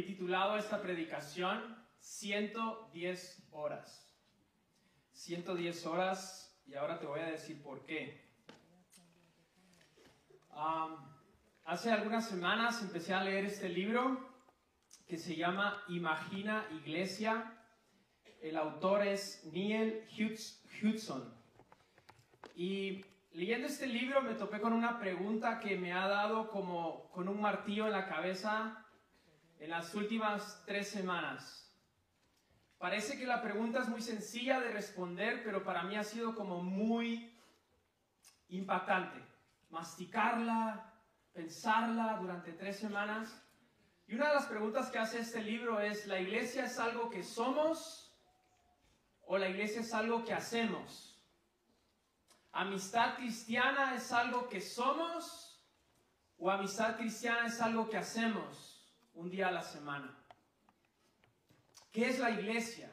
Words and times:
He 0.00 0.02
titulado 0.02 0.56
esta 0.56 0.80
predicación 0.80 1.76
110 1.98 3.48
horas. 3.50 4.10
110 5.12 5.84
horas 5.84 6.58
y 6.66 6.72
ahora 6.72 6.98
te 6.98 7.04
voy 7.04 7.20
a 7.20 7.26
decir 7.26 7.62
por 7.62 7.84
qué. 7.84 8.18
hace 11.66 11.92
algunas 11.92 12.26
semanas 12.26 12.80
empecé 12.80 13.12
a 13.12 13.22
leer 13.22 13.44
este 13.44 13.68
libro 13.68 14.26
que 15.06 15.18
se 15.18 15.36
llama 15.36 15.84
Imagina 15.88 16.66
Iglesia. 16.82 17.62
El 18.40 18.56
autor 18.56 19.06
es 19.06 19.44
Neil 19.52 20.02
Hudson. 20.82 21.30
Y 22.54 23.04
leyendo 23.32 23.66
este 23.66 23.86
libro 23.86 24.22
me 24.22 24.32
topé 24.32 24.62
con 24.62 24.72
una 24.72 24.98
pregunta 24.98 25.60
que 25.60 25.76
me 25.76 25.92
ha 25.92 26.08
dado 26.08 26.48
como 26.48 27.10
con 27.10 27.28
un 27.28 27.38
martillo 27.38 27.84
en 27.84 27.92
la 27.92 28.08
cabeza 28.08 28.86
en 29.60 29.70
las 29.70 29.94
últimas 29.94 30.62
tres 30.64 30.88
semanas. 30.88 31.70
Parece 32.78 33.18
que 33.18 33.26
la 33.26 33.42
pregunta 33.42 33.80
es 33.80 33.88
muy 33.88 34.00
sencilla 34.00 34.58
de 34.58 34.70
responder, 34.70 35.42
pero 35.44 35.62
para 35.62 35.82
mí 35.82 35.96
ha 35.96 36.02
sido 36.02 36.34
como 36.34 36.62
muy 36.62 37.38
impactante. 38.48 39.22
Masticarla, 39.68 40.94
pensarla 41.34 42.16
durante 42.20 42.52
tres 42.52 42.78
semanas. 42.78 43.30
Y 44.08 44.14
una 44.14 44.28
de 44.28 44.34
las 44.34 44.46
preguntas 44.46 44.90
que 44.90 44.98
hace 44.98 45.18
este 45.18 45.42
libro 45.42 45.78
es, 45.78 46.06
¿la 46.06 46.18
iglesia 46.18 46.64
es 46.64 46.78
algo 46.78 47.10
que 47.10 47.22
somos 47.22 48.18
o 49.26 49.36
la 49.36 49.50
iglesia 49.50 49.82
es 49.82 49.92
algo 49.92 50.24
que 50.24 50.32
hacemos? 50.32 51.22
¿Amistad 52.52 53.16
cristiana 53.16 53.94
es 53.94 54.10
algo 54.10 54.48
que 54.48 54.62
somos 54.62 55.62
o 56.38 56.50
amistad 56.50 56.96
cristiana 56.96 57.46
es 57.46 57.60
algo 57.60 57.90
que 57.90 57.98
hacemos 57.98 58.69
un 59.14 59.30
día 59.30 59.48
a 59.48 59.52
la 59.52 59.62
semana? 59.62 60.16
¿Qué 61.92 62.08
es 62.08 62.18
la 62.18 62.30
iglesia? 62.30 62.90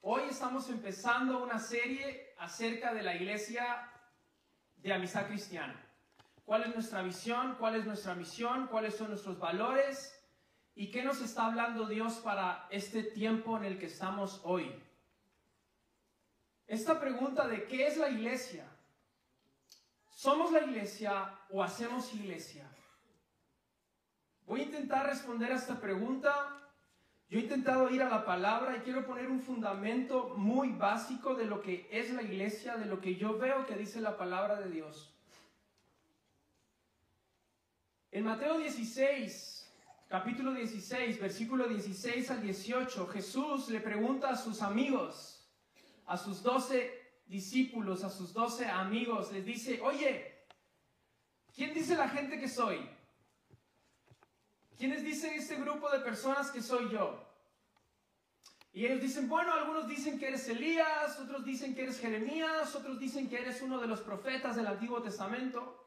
Hoy 0.00 0.22
estamos 0.30 0.68
empezando 0.70 1.42
una 1.42 1.58
serie 1.58 2.34
acerca 2.38 2.94
de 2.94 3.02
la 3.02 3.16
iglesia 3.16 3.90
de 4.76 4.92
amistad 4.92 5.26
cristiana. 5.26 5.84
¿Cuál 6.44 6.62
es 6.62 6.74
nuestra 6.74 7.02
visión? 7.02 7.56
¿Cuál 7.56 7.76
es 7.76 7.84
nuestra 7.84 8.14
misión? 8.14 8.68
¿Cuáles 8.68 8.96
son 8.96 9.08
nuestros 9.08 9.38
valores? 9.38 10.14
¿Y 10.74 10.90
qué 10.90 11.02
nos 11.02 11.20
está 11.20 11.46
hablando 11.46 11.86
Dios 11.86 12.14
para 12.18 12.68
este 12.70 13.02
tiempo 13.02 13.56
en 13.56 13.64
el 13.64 13.78
que 13.78 13.86
estamos 13.86 14.40
hoy? 14.44 14.72
Esta 16.68 17.00
pregunta 17.00 17.48
de 17.48 17.66
qué 17.66 17.86
es 17.86 17.96
la 17.96 18.10
iglesia, 18.10 18.64
¿somos 20.10 20.52
la 20.52 20.60
iglesia 20.60 21.38
o 21.50 21.62
hacemos 21.62 22.14
iglesia? 22.14 22.68
Voy 24.48 24.62
a 24.62 24.64
intentar 24.64 25.06
responder 25.06 25.52
a 25.52 25.56
esta 25.56 25.78
pregunta. 25.78 26.32
Yo 27.28 27.38
he 27.38 27.42
intentado 27.42 27.90
ir 27.90 28.02
a 28.02 28.08
la 28.08 28.24
palabra 28.24 28.78
y 28.78 28.80
quiero 28.80 29.04
poner 29.04 29.28
un 29.30 29.42
fundamento 29.42 30.34
muy 30.38 30.70
básico 30.70 31.34
de 31.34 31.44
lo 31.44 31.60
que 31.60 31.86
es 31.92 32.10
la 32.14 32.22
iglesia, 32.22 32.78
de 32.78 32.86
lo 32.86 32.98
que 32.98 33.16
yo 33.16 33.36
veo 33.36 33.66
que 33.66 33.76
dice 33.76 34.00
la 34.00 34.16
palabra 34.16 34.58
de 34.58 34.70
Dios. 34.70 35.14
En 38.10 38.24
Mateo 38.24 38.56
16, 38.56 39.70
capítulo 40.08 40.54
16, 40.54 41.20
versículo 41.20 41.68
16 41.68 42.30
al 42.30 42.40
18, 42.40 43.06
Jesús 43.08 43.68
le 43.68 43.80
pregunta 43.80 44.30
a 44.30 44.36
sus 44.36 44.62
amigos, 44.62 45.46
a 46.06 46.16
sus 46.16 46.42
doce 46.42 47.12
discípulos, 47.26 48.02
a 48.02 48.08
sus 48.08 48.32
doce 48.32 48.64
amigos, 48.64 49.30
les 49.30 49.44
dice, 49.44 49.78
oye, 49.82 50.46
¿quién 51.54 51.74
dice 51.74 51.94
la 51.96 52.08
gente 52.08 52.40
que 52.40 52.48
soy? 52.48 52.97
¿Quiénes 54.78 55.02
dicen 55.02 55.34
este 55.34 55.56
grupo 55.56 55.90
de 55.90 55.98
personas 55.98 56.52
que 56.52 56.62
soy 56.62 56.88
yo? 56.88 57.26
Y 58.72 58.86
ellos 58.86 59.00
dicen, 59.00 59.28
bueno, 59.28 59.52
algunos 59.52 59.88
dicen 59.88 60.20
que 60.20 60.28
eres 60.28 60.48
Elías, 60.48 61.18
otros 61.18 61.44
dicen 61.44 61.74
que 61.74 61.82
eres 61.82 61.98
Jeremías, 61.98 62.76
otros 62.76 62.96
dicen 63.00 63.28
que 63.28 63.40
eres 63.40 63.60
uno 63.60 63.80
de 63.80 63.88
los 63.88 64.00
profetas 64.02 64.54
del 64.54 64.68
Antiguo 64.68 65.02
Testamento. 65.02 65.84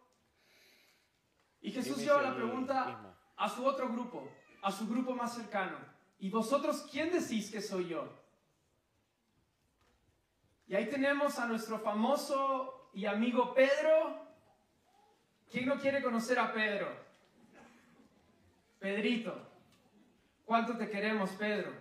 Y 1.62 1.72
Jesús 1.72 2.00
lleva 2.00 2.22
la 2.22 2.36
pregunta 2.36 3.16
a 3.38 3.50
su 3.50 3.66
otro 3.66 3.88
grupo, 3.88 4.30
a 4.62 4.72
su 4.74 4.86
grupo 4.90 5.16
más 5.16 5.36
cercano. 5.36 5.78
¿Y 6.20 6.30
vosotros 6.30 6.86
quién 6.92 7.12
decís 7.12 7.50
que 7.50 7.62
soy 7.62 7.88
yo? 7.88 8.10
Y 10.68 10.76
ahí 10.76 10.90
tenemos 10.90 11.40
a 11.40 11.46
nuestro 11.46 11.80
famoso 11.80 12.90
y 12.94 13.06
amigo 13.06 13.54
Pedro. 13.54 14.28
¿Quién 15.50 15.68
no 15.68 15.78
quiere 15.80 16.04
conocer 16.04 16.40
a 16.40 16.52
Pedro? 16.52 17.11
Pedrito. 18.82 19.34
¿Cuánto 20.44 20.76
te 20.76 20.90
queremos, 20.90 21.30
Pedro? 21.40 21.72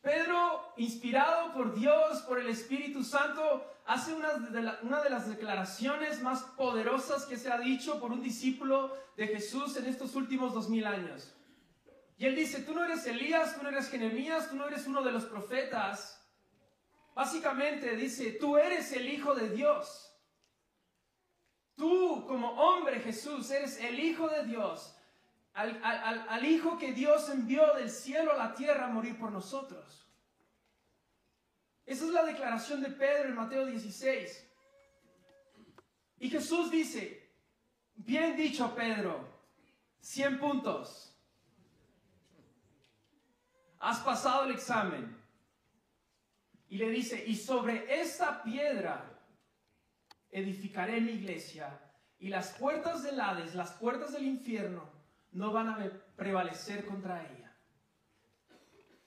Pedro, 0.00 0.72
inspirado 0.76 1.52
por 1.52 1.74
Dios, 1.74 2.20
por 2.28 2.38
el 2.38 2.48
Espíritu 2.48 3.02
Santo, 3.02 3.66
hace 3.86 4.14
una 4.14 4.34
de, 4.34 5.10
las 5.10 5.28
declaraciones 5.28 6.22
más 6.22 6.42
poderosas 6.56 7.26
que 7.26 7.36
se 7.36 7.50
ha 7.50 7.58
dicho 7.58 7.98
por 7.98 8.12
un 8.12 8.22
discípulo 8.22 8.96
de 9.16 9.26
Jesús 9.26 9.76
en 9.76 9.86
estos 9.86 10.14
últimos 10.14 10.54
dos 10.54 10.68
mil 10.68 10.86
años. 10.86 11.34
Y 12.18 12.26
él 12.26 12.36
dice, 12.36 12.62
tú 12.62 12.72
no 12.72 12.84
eres 12.84 13.04
Elías, 13.06 13.56
tú 13.56 13.64
no 13.64 13.70
eres 13.70 13.90
Jeremías, 13.90 14.48
tú 14.48 14.54
no 14.54 14.68
eres 14.68 14.86
uno 14.86 15.02
de 15.02 15.10
los 15.10 15.24
profetas, 15.24 16.20
Básicamente 17.14 17.96
dice, 17.96 18.32
tú 18.32 18.56
eres 18.56 18.92
el 18.92 19.08
Hijo 19.08 19.34
de 19.34 19.50
Dios. 19.50 20.10
Tú 21.76 22.24
como 22.26 22.52
hombre 22.52 23.00
Jesús 23.00 23.50
eres 23.50 23.78
el 23.80 23.98
Hijo 23.98 24.28
de 24.28 24.44
Dios. 24.44 24.96
Al, 25.60 26.44
Hijo 26.44 26.78
que 26.78 26.92
Dios 26.92 27.28
envió 27.28 27.74
del 27.74 27.90
cielo 27.90 28.32
a 28.32 28.36
la 28.36 28.54
tierra 28.54 28.86
a 28.86 28.90
morir 28.90 29.18
por 29.18 29.30
nosotros. 29.30 30.06
Esa 31.84 32.04
es 32.04 32.10
la 32.10 32.24
declaración 32.24 32.80
de 32.80 32.90
Pedro 32.90 33.28
en 33.28 33.34
Mateo 33.34 33.66
16. 33.66 34.48
Y 36.20 36.30
Jesús 36.30 36.70
dice, 36.70 37.30
bien 37.94 38.36
dicho 38.36 38.74
Pedro, 38.74 39.28
100 40.00 40.38
puntos. 40.38 41.14
Has 43.78 43.98
pasado 44.00 44.44
el 44.44 44.52
examen 44.52 45.18
y 46.68 46.76
le 46.76 46.90
dice, 46.90 47.24
y 47.26 47.34
sobre 47.34 48.00
esta 48.00 48.42
piedra 48.42 49.18
edificaré 50.30 51.00
mi 51.00 51.12
iglesia, 51.12 51.80
y 52.18 52.28
las 52.28 52.52
puertas 52.52 53.02
del 53.02 53.20
Hades, 53.20 53.54
las 53.54 53.72
puertas 53.72 54.12
del 54.12 54.26
infierno, 54.26 54.99
no 55.32 55.52
van 55.52 55.68
a 55.68 56.02
prevalecer 56.16 56.84
contra 56.84 57.24
ella. 57.30 57.56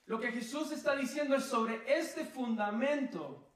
Lo 0.06 0.20
que 0.20 0.32
Jesús 0.32 0.70
está 0.72 0.94
diciendo 0.94 1.34
es 1.34 1.44
sobre 1.44 1.82
este 1.98 2.24
fundamento, 2.24 3.50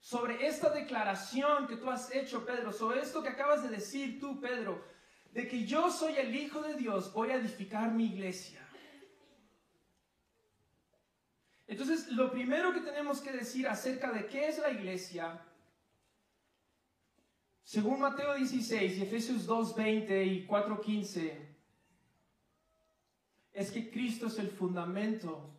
sobre 0.00 0.46
esta 0.46 0.70
declaración 0.70 1.66
que 1.68 1.76
tú 1.76 1.90
has 1.90 2.12
hecho, 2.12 2.44
Pedro, 2.44 2.72
sobre 2.72 3.00
esto 3.00 3.22
que 3.22 3.28
acabas 3.28 3.62
de 3.62 3.68
decir 3.68 4.18
tú, 4.18 4.40
Pedro, 4.40 4.84
de 5.30 5.46
que 5.46 5.64
yo 5.64 5.90
soy 5.90 6.16
el 6.16 6.34
Hijo 6.34 6.60
de 6.60 6.74
Dios, 6.74 7.12
voy 7.12 7.30
a 7.30 7.36
edificar 7.36 7.92
mi 7.92 8.06
iglesia. 8.06 8.60
Entonces, 11.68 12.08
lo 12.08 12.30
primero 12.30 12.72
que 12.72 12.80
tenemos 12.80 13.20
que 13.20 13.32
decir 13.32 13.66
acerca 13.66 14.10
de 14.12 14.26
qué 14.26 14.48
es 14.48 14.58
la 14.58 14.70
iglesia, 14.70 15.40
según 17.62 18.00
Mateo 18.00 18.34
16 18.34 18.98
y 18.98 19.02
Efesios 19.02 19.46
2:20 19.46 20.26
y 20.26 20.46
4:15, 20.46 21.51
es 23.52 23.70
que 23.70 23.90
Cristo 23.90 24.26
es 24.26 24.38
el 24.38 24.48
fundamento 24.48 25.50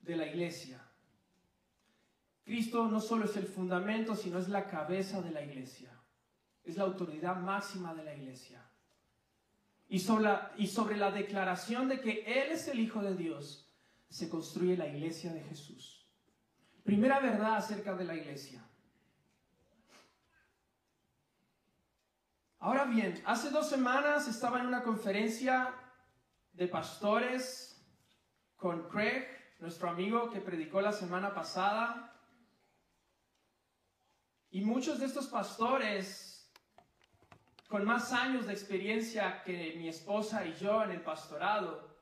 de 0.00 0.16
la 0.16 0.26
iglesia. 0.26 0.80
Cristo 2.44 2.88
no 2.88 3.00
solo 3.00 3.24
es 3.24 3.36
el 3.36 3.46
fundamento, 3.46 4.14
sino 4.14 4.38
es 4.38 4.48
la 4.48 4.66
cabeza 4.66 5.22
de 5.22 5.30
la 5.30 5.42
iglesia. 5.42 5.90
Es 6.62 6.76
la 6.76 6.84
autoridad 6.84 7.36
máxima 7.36 7.94
de 7.94 8.04
la 8.04 8.14
iglesia. 8.14 8.62
Y 9.88 9.98
sobre 9.98 10.24
la, 10.24 10.52
y 10.56 10.66
sobre 10.66 10.96
la 10.96 11.10
declaración 11.10 11.88
de 11.88 12.00
que 12.00 12.24
Él 12.26 12.52
es 12.52 12.68
el 12.68 12.80
Hijo 12.80 13.02
de 13.02 13.14
Dios, 13.14 13.72
se 14.08 14.28
construye 14.28 14.76
la 14.76 14.86
iglesia 14.86 15.32
de 15.32 15.42
Jesús. 15.42 16.06
Primera 16.84 17.18
verdad 17.18 17.56
acerca 17.56 17.94
de 17.94 18.04
la 18.04 18.14
iglesia. 18.14 18.62
Ahora 22.58 22.84
bien, 22.84 23.22
hace 23.26 23.50
dos 23.50 23.68
semanas 23.68 24.28
estaba 24.28 24.60
en 24.60 24.66
una 24.66 24.82
conferencia 24.82 25.74
de 26.54 26.68
pastores 26.68 27.82
con 28.56 28.88
Craig, 28.88 29.26
nuestro 29.58 29.90
amigo 29.90 30.30
que 30.30 30.40
predicó 30.40 30.80
la 30.80 30.92
semana 30.92 31.34
pasada. 31.34 32.12
Y 34.50 34.60
muchos 34.60 35.00
de 35.00 35.06
estos 35.06 35.26
pastores, 35.26 36.50
con 37.68 37.84
más 37.84 38.12
años 38.12 38.46
de 38.46 38.52
experiencia 38.52 39.42
que 39.42 39.74
mi 39.76 39.88
esposa 39.88 40.46
y 40.46 40.54
yo 40.54 40.82
en 40.84 40.92
el 40.92 41.00
pastorado, 41.00 41.92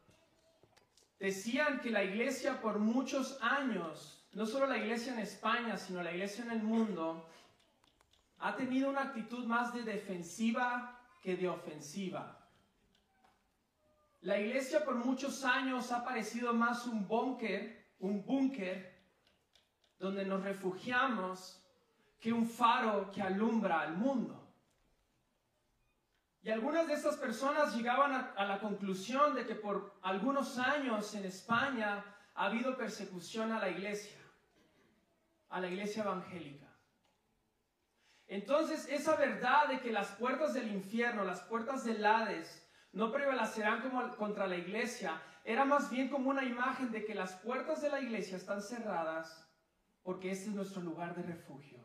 decían 1.18 1.80
que 1.80 1.90
la 1.90 2.04
iglesia 2.04 2.60
por 2.60 2.78
muchos 2.78 3.38
años, 3.40 4.26
no 4.32 4.44
solo 4.44 4.66
la 4.66 4.76
iglesia 4.76 5.14
en 5.14 5.20
España, 5.20 5.78
sino 5.78 6.02
la 6.02 6.12
iglesia 6.12 6.44
en 6.44 6.50
el 6.50 6.62
mundo, 6.62 7.26
ha 8.38 8.54
tenido 8.56 8.90
una 8.90 9.02
actitud 9.02 9.46
más 9.46 9.72
de 9.72 9.82
defensiva 9.82 11.00
que 11.22 11.36
de 11.36 11.48
ofensiva. 11.48 12.41
La 14.22 14.38
iglesia 14.38 14.84
por 14.84 14.94
muchos 14.94 15.44
años 15.44 15.90
ha 15.90 16.04
parecido 16.04 16.54
más 16.54 16.86
un 16.86 17.08
búnker, 17.08 17.92
un 17.98 18.24
búnker, 18.24 19.02
donde 19.98 20.24
nos 20.24 20.44
refugiamos, 20.44 21.60
que 22.20 22.32
un 22.32 22.48
faro 22.48 23.10
que 23.10 23.20
alumbra 23.20 23.80
al 23.80 23.96
mundo. 23.96 24.38
Y 26.40 26.50
algunas 26.50 26.86
de 26.86 26.94
estas 26.94 27.16
personas 27.16 27.74
llegaban 27.74 28.12
a, 28.12 28.32
a, 28.36 28.44
la 28.44 28.60
conclusión 28.60 29.34
de 29.34 29.44
que 29.44 29.56
por 29.56 29.98
algunos 30.02 30.56
años 30.56 31.12
en 31.14 31.24
España 31.24 32.04
ha 32.34 32.44
habido 32.46 32.76
persecución 32.76 33.50
a 33.50 33.58
la 33.58 33.70
iglesia, 33.70 34.18
a 35.48 35.60
la 35.60 35.68
iglesia 35.68 36.04
evangélica. 36.04 36.68
Entonces, 38.28 38.86
esa 38.88 39.16
verdad 39.16 39.66
de 39.66 39.80
que 39.80 39.90
las 39.90 40.12
puertas 40.12 40.54
del 40.54 40.68
infierno, 40.72 41.24
las 41.24 41.40
puertas 41.42 41.84
del 41.84 42.04
Hades, 42.06 42.61
no 42.92 43.10
prevalecerán 43.10 43.80
como 43.80 44.16
contra 44.16 44.46
la 44.46 44.56
iglesia, 44.56 45.20
era 45.44 45.64
más 45.64 45.90
bien 45.90 46.08
como 46.08 46.30
una 46.30 46.44
imagen 46.44 46.90
de 46.90 47.04
que 47.04 47.14
las 47.14 47.32
puertas 47.34 47.82
de 47.82 47.90
la 47.90 48.00
iglesia 48.00 48.36
están 48.36 48.62
cerradas 48.62 49.48
porque 50.02 50.30
este 50.30 50.50
es 50.50 50.54
nuestro 50.54 50.82
lugar 50.82 51.14
de 51.14 51.22
refugio. 51.22 51.78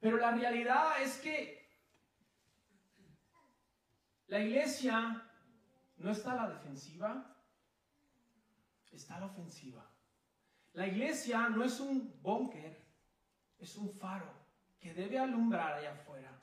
Pero 0.00 0.16
la 0.16 0.32
realidad 0.32 1.00
es 1.00 1.18
que 1.18 1.62
la 4.26 4.40
iglesia 4.40 5.22
no 5.98 6.10
está 6.10 6.32
a 6.32 6.46
la 6.46 6.54
defensiva, 6.54 7.36
está 8.90 9.16
a 9.16 9.20
la 9.20 9.26
ofensiva. 9.26 9.88
La 10.72 10.86
iglesia 10.86 11.48
no 11.48 11.64
es 11.64 11.80
un 11.80 12.18
búnker, 12.22 12.82
es 13.58 13.76
un 13.76 13.92
faro 13.92 14.32
que 14.80 14.92
debe 14.94 15.18
alumbrar 15.18 15.74
allá 15.74 15.92
afuera. 15.92 16.40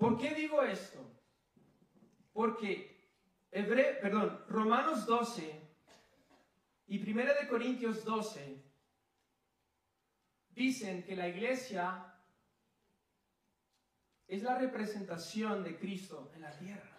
¿Por 0.00 0.16
qué 0.16 0.34
digo 0.34 0.62
esto? 0.62 0.98
Porque 2.32 2.90
perdón, 3.50 4.42
Romanos 4.48 5.04
12 5.04 5.68
y 6.86 7.10
1 7.10 7.34
de 7.34 7.46
Corintios 7.46 8.02
12 8.02 8.64
dicen 10.52 11.04
que 11.04 11.14
la 11.14 11.28
iglesia 11.28 12.14
es 14.26 14.42
la 14.42 14.56
representación 14.56 15.62
de 15.62 15.78
Cristo 15.78 16.32
en 16.34 16.40
la 16.40 16.56
tierra. 16.56 16.98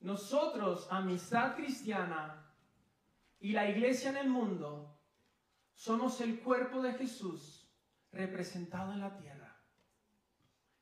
Nosotros, 0.00 0.88
amistad 0.90 1.56
cristiana 1.56 2.54
y 3.38 3.52
la 3.52 3.68
iglesia 3.68 4.08
en 4.08 4.16
el 4.16 4.30
mundo, 4.30 4.98
somos 5.74 6.22
el 6.22 6.40
cuerpo 6.40 6.80
de 6.80 6.94
Jesús 6.94 7.70
representado 8.12 8.94
en 8.94 9.00
la 9.00 9.14
tierra. 9.14 9.35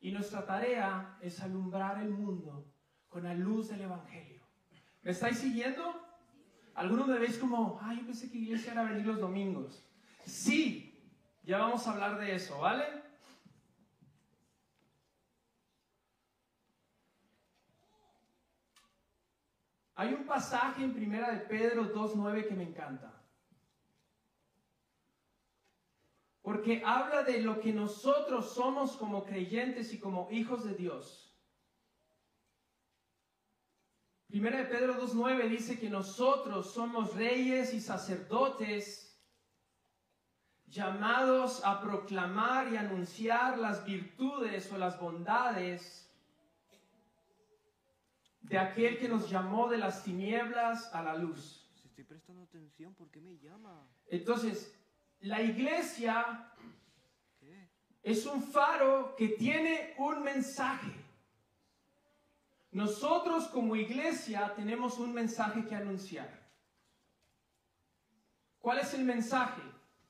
Y 0.04 0.12
nuestra 0.12 0.44
tarea 0.44 1.16
es 1.22 1.40
alumbrar 1.40 1.98
el 2.02 2.10
mundo 2.10 2.70
con 3.08 3.24
la 3.24 3.32
luz 3.32 3.70
del 3.70 3.80
Evangelio. 3.80 4.42
¿Me 5.00 5.12
estáis 5.12 5.38
siguiendo? 5.38 5.82
Algunos 6.74 7.08
me 7.08 7.18
veis 7.18 7.38
como, 7.38 7.80
ay, 7.80 8.00
yo 8.00 8.04
pensé 8.04 8.30
que 8.30 8.36
iglesia 8.36 8.72
era 8.72 8.82
venir 8.82 9.06
los 9.06 9.18
domingos. 9.18 9.82
Sí, 10.26 11.10
ya 11.42 11.56
vamos 11.56 11.86
a 11.86 11.92
hablar 11.92 12.18
de 12.18 12.34
eso, 12.34 12.58
¿vale? 12.58 12.84
Hay 19.94 20.12
un 20.12 20.26
pasaje 20.26 20.84
en 20.84 20.92
Primera 20.92 21.32
de 21.32 21.38
Pedro 21.38 21.94
2.9 21.94 22.46
que 22.46 22.54
me 22.54 22.64
encanta. 22.64 23.13
Porque 26.44 26.82
habla 26.84 27.22
de 27.22 27.40
lo 27.40 27.58
que 27.58 27.72
nosotros 27.72 28.52
somos 28.52 28.98
como 28.98 29.24
creyentes 29.24 29.94
y 29.94 29.98
como 29.98 30.28
hijos 30.30 30.62
de 30.62 30.74
Dios. 30.74 31.34
Primera 34.26 34.58
de 34.58 34.66
Pedro 34.66 35.00
2.9 35.00 35.48
dice 35.48 35.78
que 35.78 35.88
nosotros 35.88 36.70
somos 36.70 37.14
reyes 37.14 37.72
y 37.72 37.80
sacerdotes 37.80 39.18
llamados 40.66 41.64
a 41.64 41.80
proclamar 41.80 42.70
y 42.70 42.76
anunciar 42.76 43.56
las 43.56 43.82
virtudes 43.86 44.70
o 44.70 44.76
las 44.76 45.00
bondades 45.00 46.12
de 48.42 48.58
aquel 48.58 48.98
que 48.98 49.08
nos 49.08 49.30
llamó 49.30 49.70
de 49.70 49.78
las 49.78 50.04
tinieblas 50.04 50.94
a 50.94 51.02
la 51.02 51.14
luz. 51.14 51.70
Si 51.74 51.88
estoy 51.88 52.04
prestando 52.04 52.42
atención, 52.42 52.94
¿por 52.94 53.10
qué 53.10 53.22
me 53.22 53.38
llama? 53.38 53.88
Entonces, 54.08 54.78
la 55.24 55.40
iglesia 55.40 56.50
es 58.02 58.26
un 58.26 58.42
faro 58.42 59.16
que 59.16 59.28
tiene 59.28 59.94
un 59.96 60.22
mensaje. 60.22 60.92
Nosotros 62.72 63.48
como 63.48 63.74
iglesia 63.74 64.52
tenemos 64.54 64.98
un 64.98 65.14
mensaje 65.14 65.64
que 65.64 65.74
anunciar. 65.74 66.28
¿Cuál 68.58 68.80
es 68.80 68.92
el 68.92 69.04
mensaje? 69.04 69.62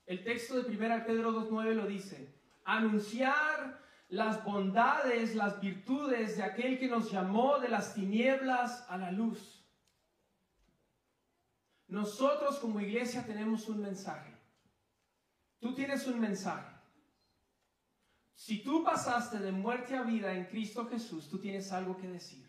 El 0.05 0.21
texto 0.25 0.61
de 0.61 0.75
1 0.75 1.05
Pedro 1.05 1.31
2.9 1.31 1.73
lo 1.73 1.87
dice. 1.87 2.33
Anunciar 2.65 3.79
las 4.09 4.43
bondades, 4.43 5.33
las 5.33 5.61
virtudes 5.61 6.35
de 6.35 6.43
aquel 6.43 6.77
que 6.77 6.89
nos 6.89 7.09
llamó 7.09 7.59
de 7.59 7.69
las 7.69 7.93
tinieblas 7.93 8.85
a 8.89 8.97
la 8.97 9.11
luz. 9.11 9.65
Nosotros 11.87 12.59
como 12.59 12.81
iglesia 12.81 13.25
tenemos 13.25 13.69
un 13.69 13.81
mensaje. 13.81 14.34
Tú 15.65 15.73
tienes 15.73 16.05
un 16.05 16.19
mensaje. 16.19 16.77
Si 18.35 18.61
tú 18.61 18.83
pasaste 18.83 19.39
de 19.39 19.51
muerte 19.51 19.95
a 19.95 20.03
vida 20.03 20.31
en 20.31 20.45
Cristo 20.45 20.87
Jesús, 20.87 21.27
tú 21.27 21.39
tienes 21.39 21.71
algo 21.71 21.97
que 21.97 22.07
decir. 22.07 22.47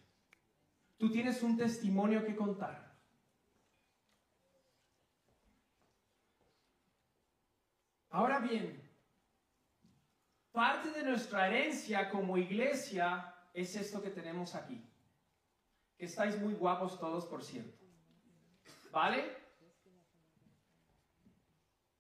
Tú 0.99 1.11
tienes 1.11 1.43
un 1.43 1.57
testimonio 1.57 2.27
que 2.27 2.37
contar. 2.37 2.95
Ahora 8.11 8.39
bien, 8.39 8.87
parte 10.53 10.91
de 10.91 11.03
nuestra 11.03 11.47
herencia 11.47 12.11
como 12.11 12.37
iglesia 12.37 13.35
es 13.55 13.77
esto 13.77 14.03
que 14.03 14.11
tenemos 14.11 14.55
aquí. 14.55 14.87
Estáis 15.97 16.39
muy 16.39 16.53
guapos 16.53 17.01
todos, 17.01 17.25
por 17.25 17.43
cierto. 17.43 17.83
¿Vale? 18.93 19.46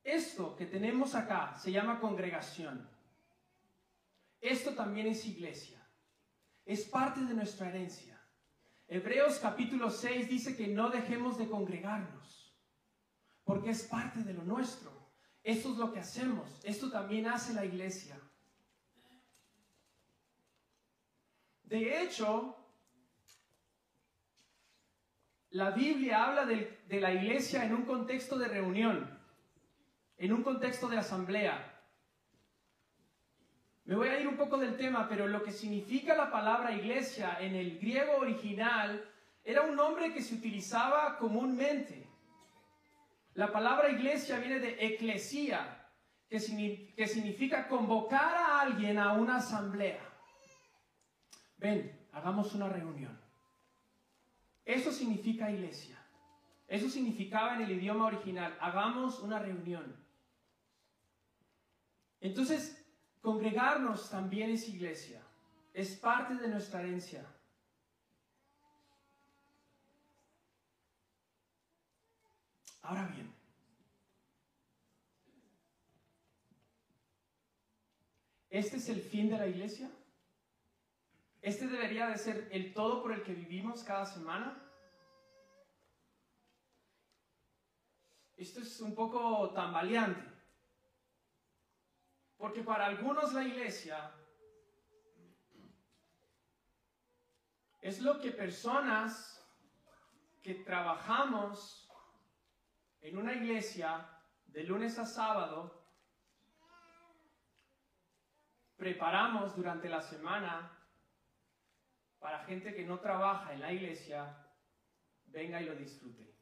Esto 0.06 0.54
que 0.54 0.66
tenemos 0.66 1.16
acá 1.16 1.56
se 1.58 1.72
llama 1.72 1.98
congregación. 1.98 2.88
Esto 4.40 4.72
también 4.72 5.08
es 5.08 5.26
iglesia. 5.26 5.84
Es 6.64 6.84
parte 6.84 7.22
de 7.22 7.34
nuestra 7.34 7.70
herencia. 7.70 8.16
Hebreos 8.86 9.40
capítulo 9.40 9.90
6 9.90 10.28
dice 10.28 10.56
que 10.56 10.68
no 10.68 10.90
dejemos 10.90 11.36
de 11.38 11.48
congregarnos, 11.48 12.56
porque 13.42 13.70
es 13.70 13.82
parte 13.82 14.22
de 14.22 14.32
lo 14.32 14.44
nuestro. 14.44 14.92
Esto 15.42 15.72
es 15.72 15.76
lo 15.76 15.92
que 15.92 15.98
hacemos. 15.98 16.60
Esto 16.62 16.88
también 16.88 17.26
hace 17.26 17.52
la 17.52 17.64
iglesia. 17.64 18.16
De 21.64 22.00
hecho, 22.00 22.56
la 25.50 25.72
Biblia 25.72 26.26
habla 26.26 26.46
de, 26.46 26.84
de 26.86 27.00
la 27.00 27.12
iglesia 27.12 27.64
en 27.64 27.74
un 27.74 27.82
contexto 27.82 28.38
de 28.38 28.46
reunión 28.46 29.15
en 30.18 30.32
un 30.32 30.42
contexto 30.42 30.88
de 30.88 30.98
asamblea. 30.98 31.72
Me 33.84 33.94
voy 33.94 34.08
a 34.08 34.18
ir 34.18 34.26
un 34.26 34.36
poco 34.36 34.58
del 34.58 34.76
tema, 34.76 35.08
pero 35.08 35.28
lo 35.28 35.42
que 35.42 35.52
significa 35.52 36.16
la 36.16 36.30
palabra 36.30 36.72
iglesia 36.72 37.38
en 37.40 37.54
el 37.54 37.78
griego 37.78 38.16
original 38.16 39.08
era 39.44 39.62
un 39.62 39.76
nombre 39.76 40.12
que 40.12 40.22
se 40.22 40.34
utilizaba 40.34 41.18
comúnmente. 41.18 42.04
La 43.34 43.52
palabra 43.52 43.90
iglesia 43.90 44.38
viene 44.38 44.58
de 44.58 44.76
eclesía, 44.84 45.88
que, 46.28 46.94
que 46.96 47.06
significa 47.06 47.68
convocar 47.68 48.34
a 48.34 48.60
alguien 48.62 48.98
a 48.98 49.12
una 49.12 49.36
asamblea. 49.36 50.00
Ven, 51.58 52.08
hagamos 52.12 52.54
una 52.54 52.68
reunión. 52.68 53.16
Eso 54.64 54.90
significa 54.90 55.50
iglesia. 55.50 55.96
Eso 56.66 56.88
significaba 56.88 57.54
en 57.54 57.62
el 57.62 57.70
idioma 57.70 58.06
original, 58.06 58.56
hagamos 58.60 59.20
una 59.20 59.38
reunión. 59.38 60.05
Entonces, 62.20 62.84
congregarnos 63.20 64.10
también 64.10 64.50
es 64.50 64.68
iglesia, 64.68 65.22
es 65.72 65.96
parte 65.96 66.34
de 66.34 66.48
nuestra 66.48 66.80
herencia. 66.80 67.26
Ahora 72.82 73.06
bien, 73.08 73.34
¿este 78.48 78.76
es 78.76 78.88
el 78.88 79.00
fin 79.00 79.28
de 79.28 79.38
la 79.38 79.48
iglesia? 79.48 79.90
¿Este 81.42 81.66
debería 81.66 82.08
de 82.08 82.18
ser 82.18 82.48
el 82.50 82.72
todo 82.72 83.02
por 83.02 83.12
el 83.12 83.22
que 83.22 83.34
vivimos 83.34 83.82
cada 83.84 84.06
semana? 84.06 84.62
Esto 88.36 88.60
es 88.60 88.80
un 88.80 88.94
poco 88.94 89.50
tambaleante. 89.50 90.35
Porque 92.36 92.62
para 92.62 92.86
algunos 92.86 93.32
la 93.32 93.42
iglesia 93.44 94.12
es 97.80 98.00
lo 98.00 98.20
que 98.20 98.32
personas 98.32 99.32
que 100.42 100.54
trabajamos 100.56 101.88
en 103.00 103.16
una 103.16 103.32
iglesia 103.32 104.08
de 104.46 104.64
lunes 104.64 104.98
a 104.98 105.06
sábado 105.06 105.86
preparamos 108.76 109.56
durante 109.56 109.88
la 109.88 110.02
semana 110.02 110.70
para 112.18 112.44
gente 112.44 112.74
que 112.74 112.84
no 112.84 113.00
trabaja 113.00 113.52
en 113.52 113.60
la 113.60 113.72
iglesia, 113.72 114.36
venga 115.26 115.60
y 115.60 115.66
lo 115.66 115.74
disfrute. 115.74 116.35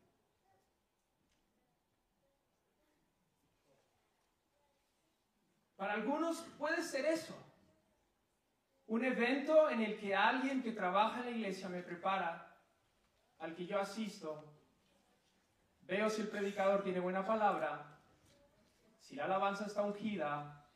Para 5.85 5.97
algunos 5.97 6.41
puede 6.57 6.83
ser 6.83 7.05
eso. 7.05 7.37
Un 8.87 9.05
evento 9.05 9.69
en 9.69 9.83
el 9.83 9.99
que 9.99 10.17
alguien 10.17 10.63
que 10.63 10.73
trabaja 10.73 11.19
en 11.19 11.27
la 11.27 11.31
iglesia 11.33 11.69
me 11.69 11.83
prepara, 11.83 12.57
al 13.39 13.55
que 13.55 13.67
yo 13.67 13.79
asisto, 13.79 14.51
veo 15.83 16.09
si 16.09 16.23
el 16.23 16.29
predicador 16.29 16.83
tiene 16.83 17.01
buena 17.01 17.27
palabra, 17.27 18.01
si 18.99 19.15
la 19.15 19.27
alabanza 19.27 19.67
está 19.67 19.83
ungida, 19.83 20.67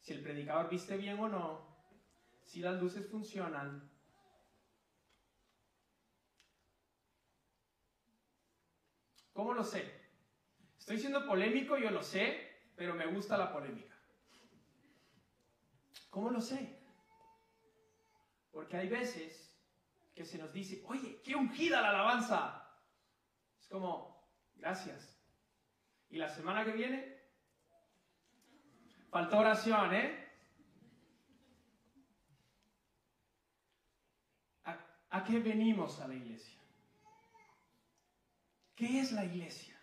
si 0.00 0.14
el 0.14 0.20
predicador 0.20 0.68
viste 0.68 0.96
bien 0.96 1.20
o 1.20 1.28
no, 1.28 1.64
si 2.42 2.58
las 2.58 2.74
luces 2.82 3.08
funcionan. 3.08 3.88
¿Cómo 9.32 9.54
lo 9.54 9.62
sé? 9.62 9.94
Estoy 10.76 10.98
siendo 10.98 11.24
polémico, 11.24 11.78
yo 11.78 11.92
lo 11.92 12.02
sé, 12.02 12.64
pero 12.74 12.94
me 12.94 13.06
gusta 13.06 13.38
la 13.38 13.52
polémica. 13.52 13.89
¿Cómo 16.10 16.30
lo 16.30 16.40
sé? 16.40 16.76
Porque 18.50 18.76
hay 18.76 18.88
veces 18.88 19.56
que 20.14 20.24
se 20.24 20.38
nos 20.38 20.52
dice, 20.52 20.82
oye, 20.86 21.22
qué 21.22 21.36
ungida 21.36 21.80
la 21.80 21.90
alabanza. 21.90 22.68
Es 23.60 23.68
como, 23.68 24.28
gracias. 24.56 25.16
Y 26.08 26.18
la 26.18 26.28
semana 26.28 26.64
que 26.64 26.72
viene, 26.72 27.16
faltó 29.08 29.38
oración, 29.38 29.94
¿eh? 29.94 30.28
¿A, 34.64 34.76
¿A 35.10 35.24
qué 35.24 35.38
venimos 35.38 36.00
a 36.00 36.08
la 36.08 36.14
iglesia? 36.14 36.60
¿Qué 38.74 38.98
es 38.98 39.12
la 39.12 39.24
iglesia? 39.24 39.80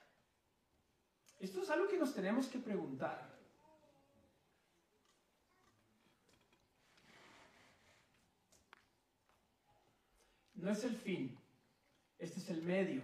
Esto 1.39 1.62
es 1.62 1.69
algo 1.69 1.88
que 1.88 1.98
nos 1.98 2.13
tenemos 2.13 2.48
que 2.48 2.60
preguntar. 2.60 3.37
No 10.58 10.72
es 10.72 10.84
el 10.84 10.96
fin, 10.96 11.38
este 12.18 12.40
es 12.40 12.50
el 12.50 12.64
medio 12.64 13.02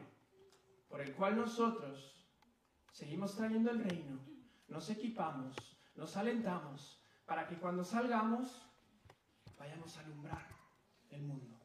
por 0.88 1.02
el 1.02 1.14
cual 1.16 1.38
nosotros 1.38 2.28
seguimos 2.92 3.36
trayendo 3.36 3.72
el 3.72 3.84
reino, 3.84 4.20
nos 4.68 4.90
equipamos, 4.90 5.56
nos 5.96 6.16
alentamos 6.18 7.00
para 7.26 7.48
que 7.48 7.58
cuando 7.58 7.84
salgamos 7.84 8.62
vayamos 9.58 9.98
a 9.98 10.02
alumbrar 10.02 10.48
el 11.10 11.24
mundo. 11.24 11.60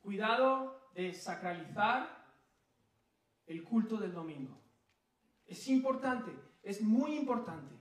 Cuidado 0.00 0.90
de 0.94 1.12
sacralizar 1.12 2.08
el 3.46 3.62
culto 3.62 3.98
del 3.98 4.12
domingo. 4.12 4.58
Es 5.46 5.68
importante, 5.68 6.32
es 6.62 6.82
muy 6.82 7.16
importante. 7.16 7.74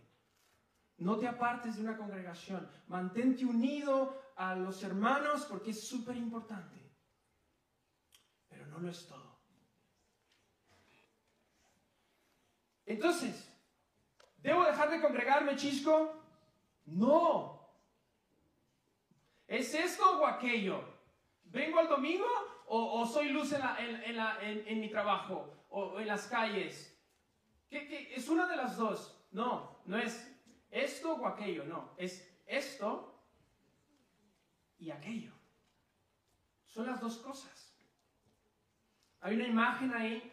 No 0.97 1.17
te 1.17 1.27
apartes 1.27 1.75
de 1.75 1.83
una 1.83 1.97
congregación, 1.97 2.69
mantente 2.87 3.45
unido 3.45 4.26
a 4.37 4.55
los 4.55 4.83
hermanos 4.83 5.45
porque 5.49 5.71
es 5.71 5.87
súper 5.87 6.15
importante. 6.15 6.77
Pero 8.47 8.67
no 8.67 8.79
lo 8.79 8.89
es 8.89 9.07
todo. 9.07 9.37
Entonces, 12.85 13.51
¿debo 14.37 14.63
dejar 14.63 14.89
de 14.91 15.01
congregarme, 15.01 15.55
chisco? 15.55 16.23
No. 16.85 17.67
¿Es 19.47 19.73
esto 19.73 20.19
o 20.19 20.25
aquello? 20.25 20.83
¿Vengo 21.43 21.79
el 21.79 21.87
domingo 21.87 22.27
o, 22.67 23.05
soy 23.05 23.29
luz 23.29 23.53
en, 23.53 24.79
mi 24.79 24.89
trabajo 24.89 25.65
o 25.69 25.99
en 25.99 26.07
las 26.07 26.27
calles? 26.27 26.95
¿Qué, 27.69 28.13
es 28.13 28.29
una 28.29 28.47
de 28.47 28.55
las 28.55 28.77
dos. 28.77 29.19
No, 29.31 29.81
no 29.85 29.97
es 29.97 30.31
esto 30.69 31.15
o 31.15 31.25
aquello, 31.25 31.65
no. 31.65 31.93
Es 31.97 32.41
esto 32.45 33.16
y 34.79 34.91
aquello. 34.91 35.31
Son 36.65 36.85
las 36.85 36.99
dos 36.99 37.17
cosas. 37.17 37.73
Hay 39.21 39.35
una 39.35 39.47
imagen 39.47 39.93
ahí. 39.93 40.31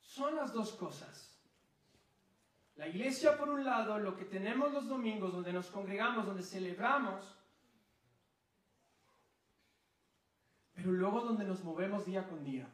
Son 0.00 0.36
las 0.36 0.52
dos 0.52 0.72
cosas. 0.72 1.30
La 2.76 2.88
iglesia, 2.88 3.36
por 3.38 3.48
un 3.48 3.64
lado, 3.64 3.98
lo 3.98 4.16
que 4.16 4.24
tenemos 4.24 4.72
los 4.72 4.88
domingos, 4.88 5.32
donde 5.32 5.52
nos 5.52 5.68
congregamos, 5.70 6.26
donde 6.26 6.42
celebramos, 6.42 7.36
pero 10.74 10.90
luego 10.90 11.20
donde 11.20 11.44
nos 11.44 11.62
movemos 11.62 12.04
día 12.04 12.28
con 12.28 12.44
día. 12.44 12.68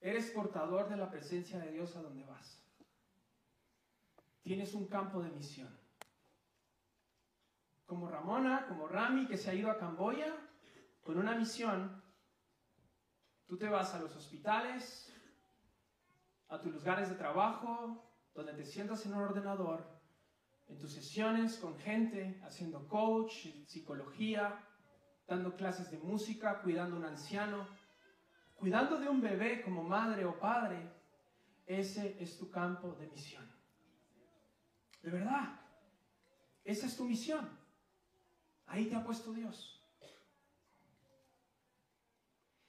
Eres 0.00 0.30
portador 0.32 0.88
de 0.88 0.96
la 0.96 1.10
presencia 1.10 1.58
de 1.58 1.70
Dios 1.70 1.96
a 1.96 2.02
donde 2.02 2.24
vas 2.24 2.63
tienes 4.44 4.74
un 4.74 4.86
campo 4.86 5.22
de 5.22 5.30
misión. 5.30 5.74
Como 7.86 8.08
Ramona, 8.08 8.66
como 8.68 8.86
Rami, 8.86 9.26
que 9.26 9.38
se 9.38 9.50
ha 9.50 9.54
ido 9.54 9.70
a 9.70 9.78
Camboya 9.78 10.36
con 11.02 11.18
una 11.18 11.34
misión, 11.34 12.02
tú 13.46 13.56
te 13.56 13.68
vas 13.68 13.94
a 13.94 14.00
los 14.00 14.14
hospitales, 14.14 15.12
a 16.48 16.60
tus 16.60 16.72
lugares 16.74 17.08
de 17.08 17.14
trabajo, 17.16 18.04
donde 18.34 18.52
te 18.52 18.64
sientas 18.64 19.04
en 19.06 19.14
un 19.14 19.22
ordenador, 19.22 19.82
en 20.68 20.78
tus 20.78 20.92
sesiones 20.92 21.56
con 21.56 21.78
gente, 21.78 22.40
haciendo 22.44 22.86
coach, 22.86 23.46
psicología, 23.66 24.62
dando 25.26 25.56
clases 25.56 25.90
de 25.90 25.98
música, 25.98 26.60
cuidando 26.60 26.96
a 26.96 26.98
un 26.98 27.04
anciano, 27.06 27.66
cuidando 28.54 28.98
de 28.98 29.08
un 29.08 29.22
bebé 29.22 29.62
como 29.62 29.82
madre 29.82 30.26
o 30.26 30.38
padre, 30.38 30.90
ese 31.64 32.22
es 32.22 32.36
tu 32.36 32.50
campo 32.50 32.94
de 32.94 33.06
misión. 33.06 33.53
De 35.04 35.10
verdad. 35.10 35.60
Esa 36.64 36.86
es 36.86 36.96
tu 36.96 37.04
misión. 37.04 37.46
Ahí 38.66 38.86
te 38.86 38.96
ha 38.96 39.04
puesto 39.04 39.34
Dios. 39.34 39.78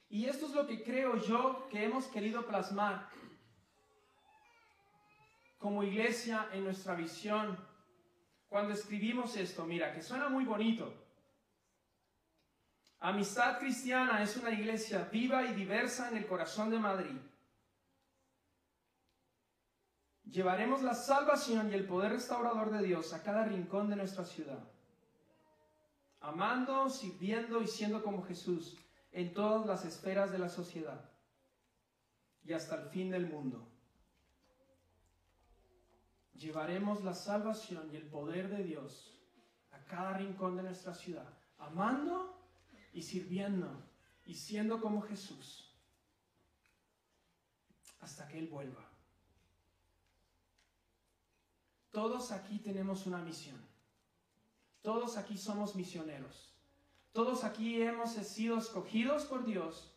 Y 0.10 0.26
esto 0.26 0.46
es 0.48 0.52
lo 0.52 0.68
que 0.68 0.84
creo 0.84 1.16
yo 1.16 1.70
que 1.70 1.86
hemos 1.86 2.08
querido 2.08 2.46
plasmar 2.46 3.08
como 5.58 5.82
iglesia 5.84 6.50
en 6.52 6.66
nuestra 6.66 6.94
visión. 6.94 7.58
Cuando 8.50 8.74
escribimos 8.74 9.38
esto, 9.38 9.66
mira, 9.66 9.94
que 9.94 10.02
suena 10.02 10.28
muy 10.28 10.44
bonito. 10.44 10.94
Amistad 13.00 13.60
Cristiana 13.60 14.22
es 14.22 14.36
una 14.36 14.52
iglesia 14.52 15.08
viva 15.10 15.46
y 15.46 15.54
diversa 15.54 16.10
en 16.10 16.18
el 16.18 16.28
corazón 16.28 16.70
de 16.70 16.80
Madrid 16.80 17.18
Llevaremos 20.32 20.82
la 20.82 20.96
salvación 20.96 21.72
y 21.72 21.76
el 21.76 21.86
poder 21.86 22.14
restaurador 22.14 22.72
de 22.72 22.86
Dios 22.86 23.14
a 23.14 23.22
cada 23.22 23.46
rincón 23.46 23.90
de 23.90 23.96
nuestra 23.96 24.26
ciudad, 24.26 24.64
amando, 26.20 26.90
sirviendo 26.90 27.62
y 27.62 27.68
siendo 27.68 28.04
como 28.04 28.24
Jesús 28.24 28.78
en 29.12 29.34
todas 29.34 29.66
las 29.66 29.86
esferas 29.86 30.32
de 30.32 30.40
la 30.40 30.50
sociedad 30.50 31.10
y 32.44 32.54
hasta 32.54 32.76
el 32.76 32.90
fin 32.90 33.12
del 33.12 33.28
mundo. 33.28 33.68
Llevaremos 36.34 37.04
la 37.04 37.14
salvación 37.14 37.90
y 37.94 37.96
el 37.96 38.08
poder 38.08 38.50
de 38.50 38.64
Dios 38.64 39.18
a 39.72 39.80
cada 39.86 40.18
rincón 40.18 40.58
de 40.58 40.64
nuestra 40.64 40.94
ciudad, 40.94 41.30
amando 41.60 42.38
y 42.94 43.04
sirviendo 43.04 43.84
y 44.26 44.34
siendo 44.34 44.82
como 44.82 45.02
Jesús 45.02 45.72
hasta 48.02 48.28
que 48.28 48.40
Él 48.40 48.48
vuelva. 48.48 48.95
Todos 51.96 52.34
aquí 52.34 52.60
tenemos 52.60 53.06
una 53.06 53.20
misión. 53.20 53.56
Todos 54.82 55.16
aquí 55.16 55.38
somos 55.38 55.78
misioneros. 55.78 56.54
Todos 57.14 57.46
aquí 57.46 57.82
hemos 57.82 58.12
sido 58.12 58.58
escogidos 58.58 59.24
por 59.24 59.46
Dios 59.46 59.96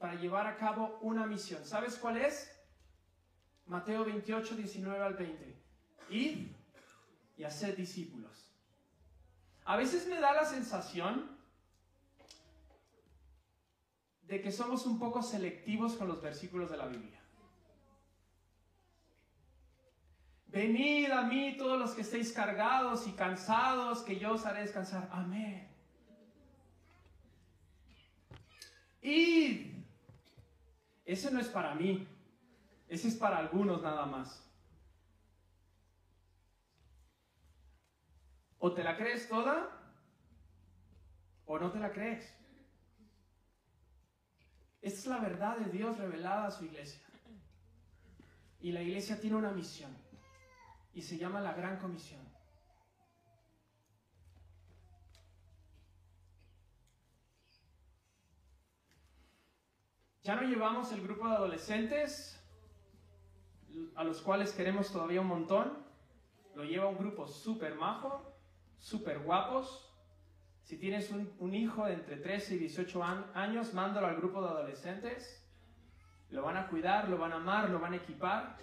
para 0.00 0.16
llevar 0.16 0.48
a 0.48 0.56
cabo 0.56 0.98
una 1.02 1.24
misión. 1.24 1.64
¿Sabes 1.64 1.98
cuál 1.98 2.16
es? 2.16 2.50
Mateo 3.66 4.04
28, 4.04 4.56
19 4.56 5.04
al 5.04 5.14
20. 5.14 5.62
Id 6.10 6.48
y 7.36 7.44
haced 7.44 7.76
discípulos. 7.76 8.50
A 9.66 9.76
veces 9.76 10.08
me 10.08 10.18
da 10.18 10.32
la 10.32 10.46
sensación 10.46 11.30
de 14.22 14.40
que 14.40 14.50
somos 14.50 14.84
un 14.84 14.98
poco 14.98 15.22
selectivos 15.22 15.94
con 15.94 16.08
los 16.08 16.20
versículos 16.20 16.68
de 16.68 16.76
la 16.76 16.88
Biblia. 16.88 17.15
Venid 20.56 21.10
a 21.10 21.22
mí 21.22 21.54
todos 21.58 21.78
los 21.78 21.92
que 21.92 22.00
estéis 22.00 22.32
cargados 22.32 23.06
y 23.06 23.12
cansados, 23.12 24.00
que 24.02 24.18
yo 24.18 24.32
os 24.32 24.46
haré 24.46 24.62
descansar. 24.62 25.08
Amén. 25.12 25.68
Id. 29.02 29.76
Ese 31.04 31.30
no 31.30 31.38
es 31.38 31.48
para 31.48 31.74
mí, 31.74 32.08
ese 32.88 33.08
es 33.08 33.14
para 33.14 33.38
algunos 33.38 33.82
nada 33.82 34.06
más. 34.06 34.42
O 38.58 38.72
te 38.72 38.82
la 38.82 38.96
crees 38.96 39.28
toda 39.28 39.70
o 41.44 41.58
no 41.58 41.70
te 41.70 41.78
la 41.78 41.92
crees. 41.92 42.34
Esta 44.80 44.98
es 44.98 45.06
la 45.06 45.18
verdad 45.18 45.58
de 45.58 45.70
Dios 45.70 45.96
revelada 45.98 46.46
a 46.46 46.50
su 46.50 46.64
iglesia. 46.64 47.00
Y 48.60 48.72
la 48.72 48.82
iglesia 48.82 49.20
tiene 49.20 49.36
una 49.36 49.52
misión. 49.52 50.05
Y 50.96 51.02
se 51.02 51.18
llama 51.18 51.42
la 51.42 51.52
Gran 51.52 51.78
Comisión. 51.78 52.26
Ya 60.22 60.36
no 60.36 60.42
llevamos 60.42 60.90
el 60.92 61.02
grupo 61.02 61.28
de 61.28 61.34
adolescentes, 61.34 62.42
a 63.94 64.04
los 64.04 64.22
cuales 64.22 64.52
queremos 64.54 64.90
todavía 64.90 65.20
un 65.20 65.26
montón. 65.26 65.84
Lo 66.54 66.64
lleva 66.64 66.88
un 66.88 66.96
grupo 66.96 67.28
súper 67.28 67.74
majo, 67.74 68.34
súper 68.78 69.18
guapos. 69.18 69.94
Si 70.62 70.78
tienes 70.78 71.10
un, 71.10 71.30
un, 71.40 71.54
hijo 71.54 71.84
de 71.84 71.92
entre 71.92 72.16
13 72.16 72.54
y 72.54 72.58
18 72.58 73.04
años, 73.34 73.74
mándalo 73.74 74.06
al 74.06 74.16
grupo 74.16 74.40
de 74.40 74.48
adolescentes. 74.48 75.46
Lo 76.30 76.42
van 76.42 76.56
a 76.56 76.68
cuidar, 76.68 77.10
lo 77.10 77.18
van 77.18 77.32
a 77.32 77.36
amar, 77.36 77.68
lo 77.68 77.80
van 77.80 77.92
a 77.92 77.96
equipar. 77.96 78.56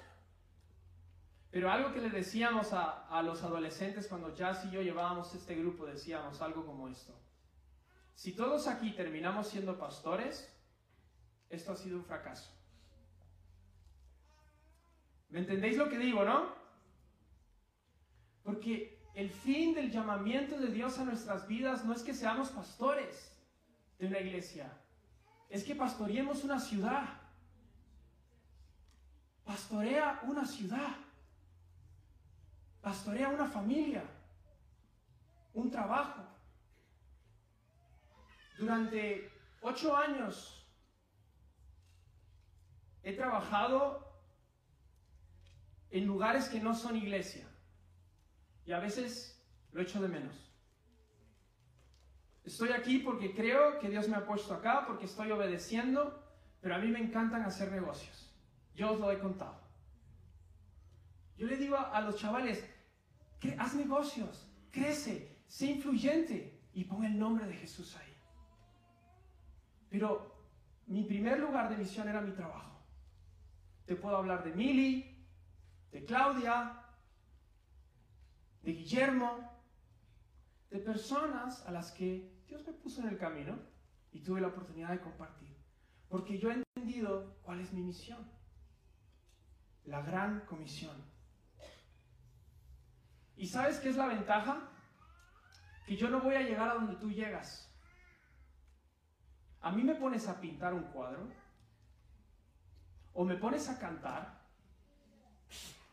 Pero 1.53 1.71
algo 1.71 1.93
que 1.93 2.01
le 2.01 2.09
decíamos 2.09 2.73
a, 2.73 3.07
a 3.07 3.21
los 3.21 3.43
adolescentes 3.43 4.07
cuando 4.07 4.33
Jazz 4.33 4.65
y 4.65 4.71
yo 4.71 4.81
llevábamos 4.81 5.35
este 5.35 5.53
grupo, 5.53 5.85
decíamos 5.85 6.41
algo 6.41 6.65
como 6.65 6.87
esto. 6.89 7.13
Si 8.15 8.31
todos 8.31 8.67
aquí 8.67 8.89
terminamos 8.93 9.49
siendo 9.49 9.77
pastores, 9.77 10.51
esto 11.49 11.71
ha 11.71 11.75
sido 11.75 11.97
un 11.97 12.05
fracaso. 12.05 12.51
¿Me 15.29 15.41
entendéis 15.41 15.77
lo 15.77 15.89
que 15.89 15.99
digo, 15.99 16.25
no? 16.25 16.55
Porque 18.41 18.99
el 19.13 19.29
fin 19.29 19.75
del 19.75 19.91
llamamiento 19.91 20.57
de 20.57 20.71
Dios 20.71 20.97
a 20.97 21.05
nuestras 21.05 21.47
vidas 21.47 21.85
no 21.85 21.93
es 21.93 22.01
que 22.01 22.15
seamos 22.15 22.49
pastores 22.49 23.31
de 23.99 24.07
una 24.07 24.19
iglesia, 24.19 24.75
es 25.49 25.63
que 25.63 25.75
pastoreemos 25.75 26.43
una 26.43 26.59
ciudad. 26.59 27.21
Pastorea 29.45 30.19
una 30.23 30.47
ciudad. 30.47 30.95
Pastorea 32.83 33.29
una 33.29 33.47
familia. 33.47 34.03
Un 35.53 35.71
trabajo. 35.71 36.21
Durante 38.59 39.31
ocho 39.61 39.95
años 39.95 40.67
he 43.01 43.13
trabajado 43.13 44.03
en 45.91 46.05
lugares 46.05 46.49
que 46.49 46.59
no 46.59 46.75
son 46.75 46.97
iglesia. 46.97 47.47
Y 48.65 48.73
a 48.73 48.79
veces 48.79 49.41
lo 49.71 49.81
echo 49.81 50.01
de 50.01 50.09
menos. 50.09 50.51
Estoy 52.43 52.69
aquí 52.69 52.99
porque 52.99 53.33
creo 53.33 53.79
que 53.79 53.89
Dios 53.89 54.09
me 54.09 54.17
ha 54.17 54.25
puesto 54.25 54.53
acá, 54.53 54.83
porque 54.85 55.05
estoy 55.05 55.31
obedeciendo, 55.31 56.21
pero 56.59 56.75
a 56.75 56.79
mí 56.79 56.89
me 56.89 56.99
encantan 56.99 57.43
hacer 57.43 57.71
negocios. 57.71 58.35
Yo 58.75 58.91
os 58.91 58.99
lo 58.99 59.09
he 59.11 59.19
contado. 59.19 59.63
Yo 61.37 61.47
le 61.47 61.57
digo 61.57 61.77
a, 61.77 61.99
los 62.01 62.15
chavales, 62.15 62.63
haz 63.51 63.75
negocios, 63.75 64.49
crece, 64.71 65.37
sé 65.47 65.67
influyente 65.67 66.61
y 66.73 66.85
pon 66.85 67.03
el 67.03 67.17
nombre 67.17 67.45
de 67.45 67.53
Jesús 67.55 67.95
ahí. 67.97 68.13
Pero 69.89 70.33
mi 70.87 71.03
primer 71.03 71.39
lugar 71.39 71.69
de 71.69 71.77
misión 71.77 72.07
era 72.07 72.21
mi 72.21 72.31
trabajo. 72.31 72.81
Te 73.85 73.95
puedo 73.95 74.17
hablar 74.17 74.43
de 74.43 74.53
Mili, 74.53 75.27
de 75.91 76.05
Claudia, 76.05 76.81
de 78.63 78.73
Guillermo, 78.73 79.51
de 80.69 80.79
personas 80.79 81.65
a 81.67 81.71
las 81.71 81.91
que 81.91 82.33
Dios 82.47 82.65
me 82.65 82.73
puso 82.73 83.01
en 83.01 83.09
el 83.09 83.17
camino 83.17 83.59
y 84.11 84.21
tuve 84.21 84.41
la 84.41 84.47
oportunidad 84.47 84.89
de 84.89 85.01
compartir. 85.01 85.55
Porque 86.09 86.39
yo 86.39 86.49
he 86.49 86.55
entendido 86.55 87.35
cuál 87.43 87.59
es 87.59 87.73
mi 87.73 87.81
misión. 87.81 88.19
La 89.85 90.01
gran 90.01 90.41
comisión. 90.45 91.12
¿Y 93.35 93.47
sabes 93.47 93.79
qué 93.79 93.89
es 93.89 93.95
la 93.95 94.07
ventaja? 94.07 94.69
Que 95.85 95.97
yo 95.97 96.09
no 96.09 96.21
voy 96.21 96.35
a 96.35 96.41
llegar 96.41 96.69
a 96.69 96.75
donde 96.75 96.95
tú 96.95 97.11
llegas. 97.11 97.69
A 99.61 99.71
mí 99.71 99.83
me 99.83 99.95
pones 99.95 100.27
a 100.27 100.39
pintar 100.39 100.73
un 100.73 100.83
cuadro, 100.83 101.27
o 103.13 103.23
me 103.23 103.35
pones 103.35 103.69
a 103.69 103.79
cantar, 103.79 104.41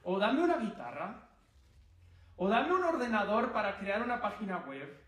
o 0.03 0.19
dame 0.19 0.43
una 0.43 0.57
guitarra, 0.57 1.29
o 2.37 2.49
dame 2.49 2.75
un 2.75 2.83
ordenador 2.83 3.53
para 3.53 3.79
crear 3.79 4.03
una 4.03 4.21
página 4.21 4.59
web. 4.59 5.01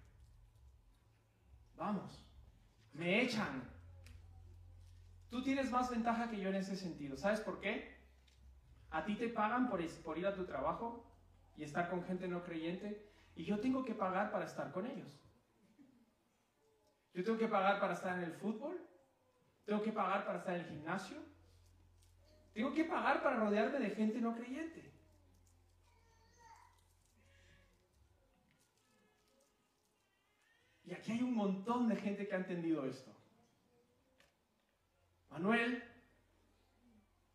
Vamos, 1.77 2.25
me 2.92 3.23
echan. 3.23 3.68
Tú 5.29 5.42
tienes 5.42 5.71
más 5.71 5.90
ventaja 5.90 6.31
que 6.31 6.38
yo 6.38 6.51
en 6.51 6.57
ese 6.57 6.77
sentido. 6.77 7.16
¿Sabes 7.16 7.40
por 7.40 7.59
qué? 7.61 7.99
A 8.90 9.05
ti 9.05 9.16
te 9.16 9.29
pagan 9.29 9.68
por, 9.68 9.85
por 10.03 10.18
ir 10.18 10.27
a 10.27 10.35
tu 10.35 10.45
trabajo 10.45 11.12
y 11.57 11.65
estar 11.65 11.91
con 11.91 12.05
gente 12.05 12.29
no 12.29 12.43
creyente 12.43 13.11
y 13.35 13.45
yo 13.45 13.61
tengo 13.61 13.85
que 13.85 13.95
pagar 13.95 14.31
para 14.31 14.45
estar 14.45 14.73
con 14.73 14.87
ellos. 14.87 15.21
Yo 17.15 17.23
tengo 17.25 17.38
que 17.38 17.49
pagar 17.49 17.79
para 17.81 17.95
estar 17.95 18.17
en 18.19 18.25
el 18.25 18.33
fútbol, 18.33 18.81
tengo 19.65 19.83
que 19.83 19.93
pagar 19.93 20.25
para 20.25 20.38
estar 20.38 20.55
en 20.55 20.61
el 20.62 20.67
gimnasio, 20.67 21.19
tengo 22.53 22.73
que 22.73 22.85
pagar 22.85 23.23
para 23.23 23.37
rodearme 23.37 23.79
de 23.79 23.91
gente 23.91 24.21
no 24.21 24.35
creyente. 24.35 24.93
Y 30.85 30.95
aquí 30.95 31.12
hay 31.12 31.23
un 31.23 31.35
montón 31.35 31.88
de 31.88 31.97
gente 31.97 32.27
que 32.27 32.35
ha 32.35 32.38
entendido 32.38 32.85
esto. 32.85 33.11
Manuel, 35.31 35.83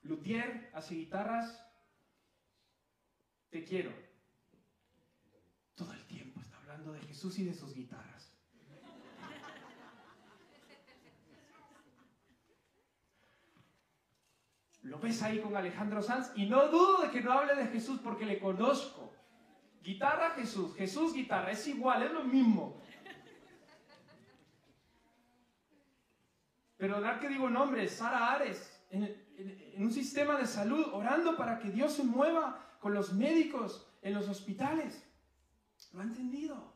Luthier, 0.03 0.69
hace 0.73 0.93
guitarras. 0.93 1.63
Te 3.49 3.63
quiero. 3.63 3.91
Todo 5.75 5.91
el 5.93 6.05
tiempo 6.05 6.39
está 6.39 6.59
de 6.85 7.01
Jesús 7.01 7.37
y 7.39 7.45
de 7.45 7.53
sus 7.53 7.73
guitarras. 7.73 8.33
Lo 14.83 14.99
ves 14.99 15.21
ahí 15.21 15.39
con 15.41 15.55
Alejandro 15.55 16.01
Sanz 16.01 16.31
y 16.35 16.45
no 16.45 16.69
dudo 16.69 17.01
de 17.01 17.11
que 17.11 17.21
no 17.21 17.33
hable 17.33 17.55
de 17.55 17.67
Jesús 17.67 17.99
porque 18.01 18.25
le 18.25 18.39
conozco. 18.39 19.13
Guitarra 19.81 20.31
Jesús, 20.31 20.75
Jesús 20.75 21.13
guitarra, 21.13 21.51
es 21.51 21.67
igual, 21.67 22.03
es 22.03 22.11
lo 22.11 22.23
mismo. 22.23 22.81
Pero 26.77 27.01
dar 27.01 27.19
que 27.19 27.29
digo 27.29 27.49
nombres, 27.49 27.93
Sara 27.93 28.33
Ares, 28.33 28.85
en, 28.89 29.25
un 29.77 29.91
sistema 29.91 30.37
de 30.37 30.45
salud, 30.45 30.85
orando 30.93 31.35
para 31.35 31.59
que 31.59 31.69
Dios 31.69 31.93
se 31.93 32.03
mueva 32.03 32.77
con 32.79 32.93
los 32.93 33.13
médicos 33.13 33.87
en 34.01 34.13
los 34.13 34.29
hospitales. 34.29 35.06
Lo 35.93 36.01
ha 36.01 36.03
entendido. 36.03 36.73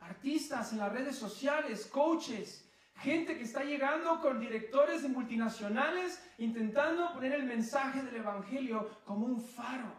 Artistas 0.00 0.72
en 0.72 0.78
las 0.78 0.92
redes 0.92 1.16
sociales, 1.16 1.86
coaches, 1.86 2.68
gente 2.96 3.36
que 3.36 3.44
está 3.44 3.64
llegando 3.64 4.20
con 4.20 4.40
directores 4.40 5.02
de 5.02 5.08
multinacionales 5.08 6.22
intentando 6.38 7.12
poner 7.12 7.32
el 7.32 7.44
mensaje 7.44 8.02
del 8.02 8.16
Evangelio 8.16 8.88
como 9.04 9.26
un 9.26 9.40
faro, 9.40 9.92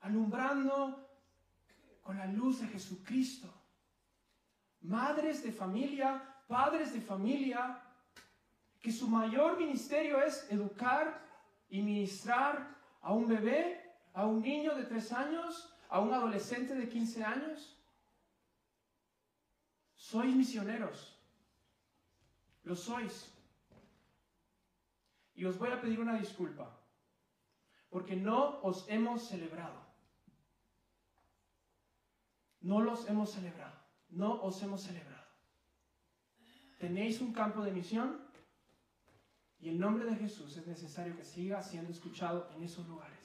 alumbrando 0.00 1.06
con 2.02 2.16
la 2.16 2.26
luz 2.26 2.60
de 2.60 2.68
Jesucristo. 2.68 3.52
Madres 4.82 5.42
de 5.42 5.52
familia, 5.52 6.22
padres 6.46 6.92
de 6.92 7.00
familia, 7.00 7.82
que 8.80 8.92
su 8.92 9.08
mayor 9.08 9.58
ministerio 9.58 10.22
es 10.22 10.46
educar 10.50 11.20
y 11.68 11.82
ministrar 11.82 12.76
a 13.02 13.12
un 13.12 13.26
bebé, 13.26 13.82
a 14.14 14.26
un 14.26 14.40
niño 14.40 14.74
de 14.76 14.84
tres 14.84 15.12
años, 15.12 15.75
a 15.88 16.00
un 16.00 16.12
adolescente 16.12 16.74
de 16.74 16.88
15 16.88 17.24
años. 17.24 17.76
Sois 19.94 20.34
misioneros. 20.34 21.18
Lo 22.64 22.74
sois. 22.76 23.32
Y 25.34 25.44
os 25.44 25.58
voy 25.58 25.70
a 25.70 25.80
pedir 25.80 26.00
una 26.00 26.18
disculpa, 26.18 26.70
porque 27.90 28.16
no 28.16 28.60
os 28.62 28.88
hemos 28.88 29.28
celebrado. 29.28 29.84
No 32.60 32.80
los 32.80 33.08
hemos 33.08 33.30
celebrado. 33.30 33.76
No 34.08 34.42
os 34.42 34.62
hemos 34.62 34.82
celebrado. 34.82 35.26
¿Tenéis 36.78 37.20
un 37.20 37.32
campo 37.32 37.62
de 37.62 37.70
misión? 37.70 38.26
Y 39.58 39.68
el 39.68 39.78
nombre 39.78 40.04
de 40.04 40.16
Jesús 40.16 40.56
es 40.56 40.66
necesario 40.66 41.16
que 41.16 41.24
siga 41.24 41.62
siendo 41.62 41.90
escuchado 41.90 42.50
en 42.54 42.62
esos 42.62 42.86
lugares. 42.86 43.15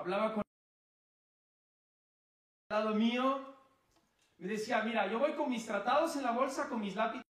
Hablaba 0.00 0.32
con 0.32 0.42
al 2.70 2.84
lado 2.84 2.94
mío, 2.94 3.40
me 4.38 4.48
decía, 4.48 4.82
mira, 4.82 5.06
yo 5.08 5.18
voy 5.18 5.32
con 5.34 5.50
mis 5.50 5.66
tratados 5.66 6.16
en 6.16 6.22
la 6.22 6.30
bolsa, 6.30 6.68
con 6.68 6.80
mis 6.80 6.94
lápices. 6.94 7.29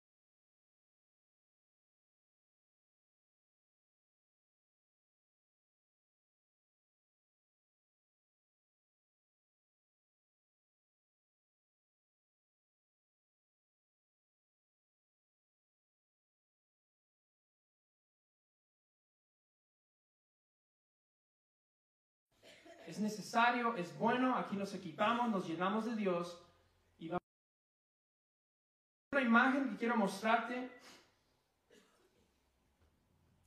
Es 22.93 22.99
necesario, 22.99 23.75
es 23.75 23.97
bueno, 23.97 24.37
aquí 24.37 24.55
nos 24.55 24.71
equipamos, 24.75 25.27
nos 25.31 25.47
llenamos 25.47 25.85
de 25.85 25.95
Dios 25.95 26.39
y 26.99 27.09
vamos. 27.09 27.23
Una 29.13 29.21
imagen 29.21 29.71
que 29.71 29.77
quiero 29.77 29.97
mostrarte, 29.97 30.69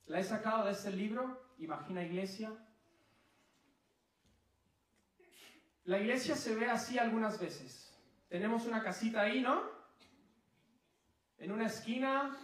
la 0.07 0.19
he 0.19 0.23
sacado 0.25 0.65
de 0.65 0.73
este 0.73 0.91
libro, 0.91 1.53
Imagina 1.59 2.03
Iglesia. 2.03 2.51
La 5.85 5.97
iglesia 5.97 6.35
se 6.35 6.53
ve 6.53 6.69
así 6.69 6.99
algunas 6.99 7.39
veces. 7.39 7.97
Tenemos 8.27 8.65
una 8.65 8.83
casita 8.83 9.21
ahí, 9.21 9.39
¿no? 9.39 9.63
En 11.37 11.53
una 11.53 11.67
esquina. 11.67 12.35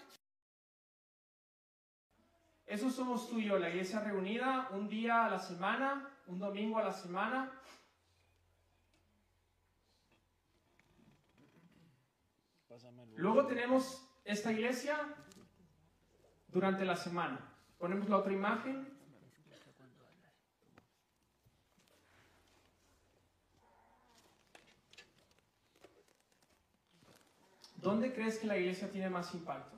Eso 2.66 2.90
somos 2.90 3.30
tú 3.30 3.40
y 3.40 3.44
yo, 3.44 3.60
la 3.60 3.68
iglesia 3.68 4.00
reunida 4.00 4.70
un 4.72 4.88
día 4.88 5.26
a 5.26 5.30
la 5.30 5.40
semana, 5.40 6.10
un 6.28 6.40
domingo 6.40 6.78
a 6.78 6.84
la 6.84 6.94
semana. 6.94 7.52
Luego 13.16 13.46
tenemos 13.46 14.04
esta 14.24 14.52
iglesia 14.52 14.98
durante 16.48 16.86
la 16.86 16.96
semana. 16.96 17.40
Ponemos 17.78 18.10
la 18.10 18.18
otra 18.18 18.34
imagen. 18.34 18.88
¿Dónde 27.78 28.14
crees 28.14 28.40
que 28.40 28.48
la 28.48 28.58
iglesia 28.58 28.90
tiene 28.90 29.10
más 29.10 29.34
impacto? 29.34 29.78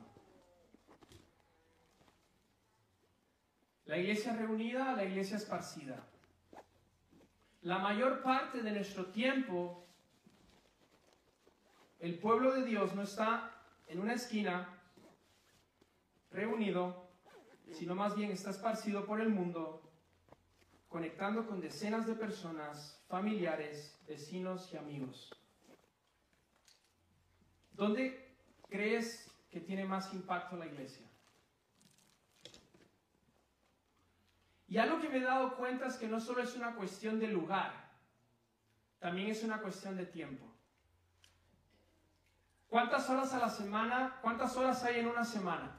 La 3.86 3.98
iglesia 3.98 4.32
reunida, 4.34 4.92
la 4.92 5.04
iglesia 5.04 5.36
esparcida. 5.36 6.04
La 7.66 7.80
mayor 7.80 8.22
parte 8.22 8.62
de 8.62 8.70
nuestro 8.70 9.06
tiempo, 9.06 9.84
el 11.98 12.16
pueblo 12.16 12.52
de 12.52 12.64
Dios 12.64 12.94
no 12.94 13.02
está 13.02 13.60
en 13.88 13.98
una 13.98 14.12
esquina 14.12 14.78
reunido, 16.30 17.08
sino 17.72 17.96
más 17.96 18.14
bien 18.14 18.30
está 18.30 18.50
esparcido 18.50 19.04
por 19.04 19.20
el 19.20 19.30
mundo, 19.30 19.82
conectando 20.88 21.44
con 21.44 21.60
decenas 21.60 22.06
de 22.06 22.14
personas, 22.14 23.02
familiares, 23.08 24.00
vecinos 24.06 24.72
y 24.72 24.76
amigos. 24.76 25.34
¿Dónde 27.72 28.32
crees 28.68 29.28
que 29.50 29.58
tiene 29.58 29.84
más 29.84 30.14
impacto 30.14 30.56
la 30.56 30.66
iglesia? 30.66 31.04
Y 34.68 34.78
algo 34.78 35.00
que 35.00 35.08
me 35.08 35.18
he 35.18 35.22
dado 35.22 35.56
cuenta 35.56 35.86
es 35.86 35.96
que 35.96 36.08
no 36.08 36.20
solo 36.20 36.42
es 36.42 36.56
una 36.56 36.74
cuestión 36.74 37.20
de 37.20 37.28
lugar, 37.28 37.72
también 38.98 39.28
es 39.28 39.44
una 39.44 39.60
cuestión 39.60 39.96
de 39.96 40.06
tiempo. 40.06 40.44
¿Cuántas 42.68 43.08
horas 43.08 43.32
a 43.32 43.38
la 43.38 43.48
semana, 43.48 44.18
cuántas 44.22 44.56
horas 44.56 44.82
hay 44.82 45.00
en 45.00 45.06
una 45.06 45.24
semana? 45.24 45.78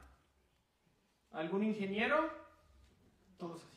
¿Algún 1.32 1.64
ingeniero? 1.64 2.30
Todos 3.36 3.67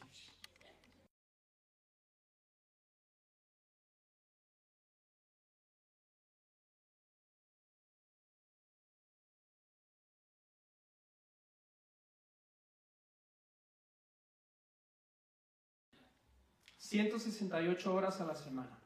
168 16.91 17.93
horas 17.93 18.19
a 18.19 18.25
la 18.25 18.36
semana. 18.36 18.77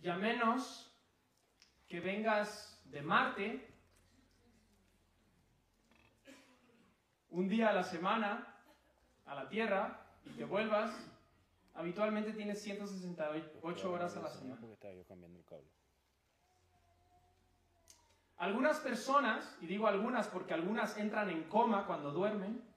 Ya 0.00 0.16
menos 0.16 0.90
que 1.86 2.00
vengas 2.00 2.80
de 2.86 3.02
Marte 3.02 3.68
un 7.28 7.46
día 7.46 7.68
a 7.68 7.72
la 7.74 7.82
semana 7.82 8.54
a 9.26 9.34
la 9.34 9.50
Tierra 9.50 10.00
y 10.24 10.30
te 10.30 10.46
vuelvas, 10.46 10.96
habitualmente 11.74 12.32
tienes 12.32 12.62
168 12.62 13.92
horas 13.92 14.16
a 14.16 14.22
la 14.22 14.30
semana. 14.30 14.62
Algunas 18.38 18.80
personas, 18.80 19.58
y 19.60 19.66
digo 19.66 19.88
algunas 19.88 20.26
porque 20.28 20.54
algunas 20.54 20.96
entran 20.96 21.28
en 21.28 21.44
coma 21.50 21.84
cuando 21.86 22.12
duermen, 22.12 22.75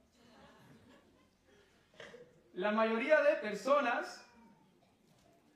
la 2.60 2.72
mayoría 2.72 3.22
de 3.22 3.36
personas 3.38 4.22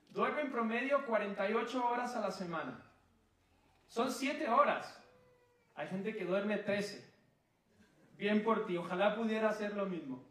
duermen 0.08 0.50
promedio 0.50 1.04
48 1.04 1.86
horas 1.86 2.16
a 2.16 2.20
la 2.20 2.30
semana. 2.30 2.82
Son 3.86 4.10
7 4.10 4.48
horas. 4.48 4.98
Hay 5.74 5.88
gente 5.88 6.16
que 6.16 6.24
duerme 6.24 6.56
13. 6.56 7.06
Bien 8.16 8.42
por 8.42 8.64
ti, 8.64 8.78
ojalá 8.78 9.14
pudiera 9.14 9.50
hacer 9.50 9.76
lo 9.76 9.84
mismo. 9.84 10.24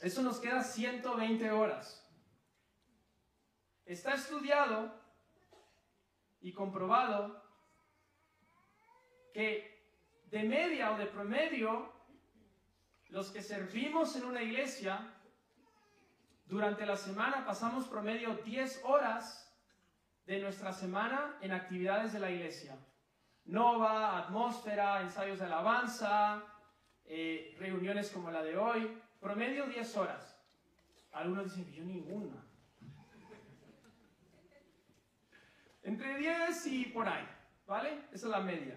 Eso 0.00 0.22
nos 0.22 0.40
queda 0.40 0.64
120 0.64 1.48
horas. 1.52 2.04
Está 3.84 4.14
estudiado 4.14 4.92
y 6.40 6.52
comprobado 6.52 7.40
que 9.32 9.80
de 10.24 10.42
media 10.42 10.90
o 10.90 10.98
de 10.98 11.06
promedio 11.06 11.95
los 13.08 13.30
que 13.30 13.42
servimos 13.42 14.16
en 14.16 14.24
una 14.24 14.42
iglesia, 14.42 15.12
durante 16.46 16.86
la 16.86 16.96
semana 16.96 17.44
pasamos 17.44 17.86
promedio 17.88 18.34
10 18.44 18.82
horas 18.84 19.52
de 20.26 20.40
nuestra 20.40 20.72
semana 20.72 21.36
en 21.40 21.52
actividades 21.52 22.12
de 22.12 22.20
la 22.20 22.30
iglesia. 22.30 22.76
Nova, 23.44 24.18
atmósfera, 24.18 25.02
ensayos 25.02 25.38
de 25.38 25.44
alabanza, 25.44 26.42
eh, 27.04 27.54
reuniones 27.58 28.10
como 28.10 28.30
la 28.30 28.42
de 28.42 28.56
hoy, 28.56 29.00
promedio 29.20 29.66
10 29.66 29.96
horas. 29.96 30.36
Algunos 31.12 31.44
dicen, 31.44 31.72
yo 31.72 31.84
ninguna. 31.84 32.44
Entre 35.82 36.16
10 36.18 36.66
y 36.66 36.84
por 36.86 37.08
ahí, 37.08 37.26
¿vale? 37.66 38.06
Esa 38.12 38.26
es 38.26 38.30
la 38.30 38.40
media. 38.40 38.76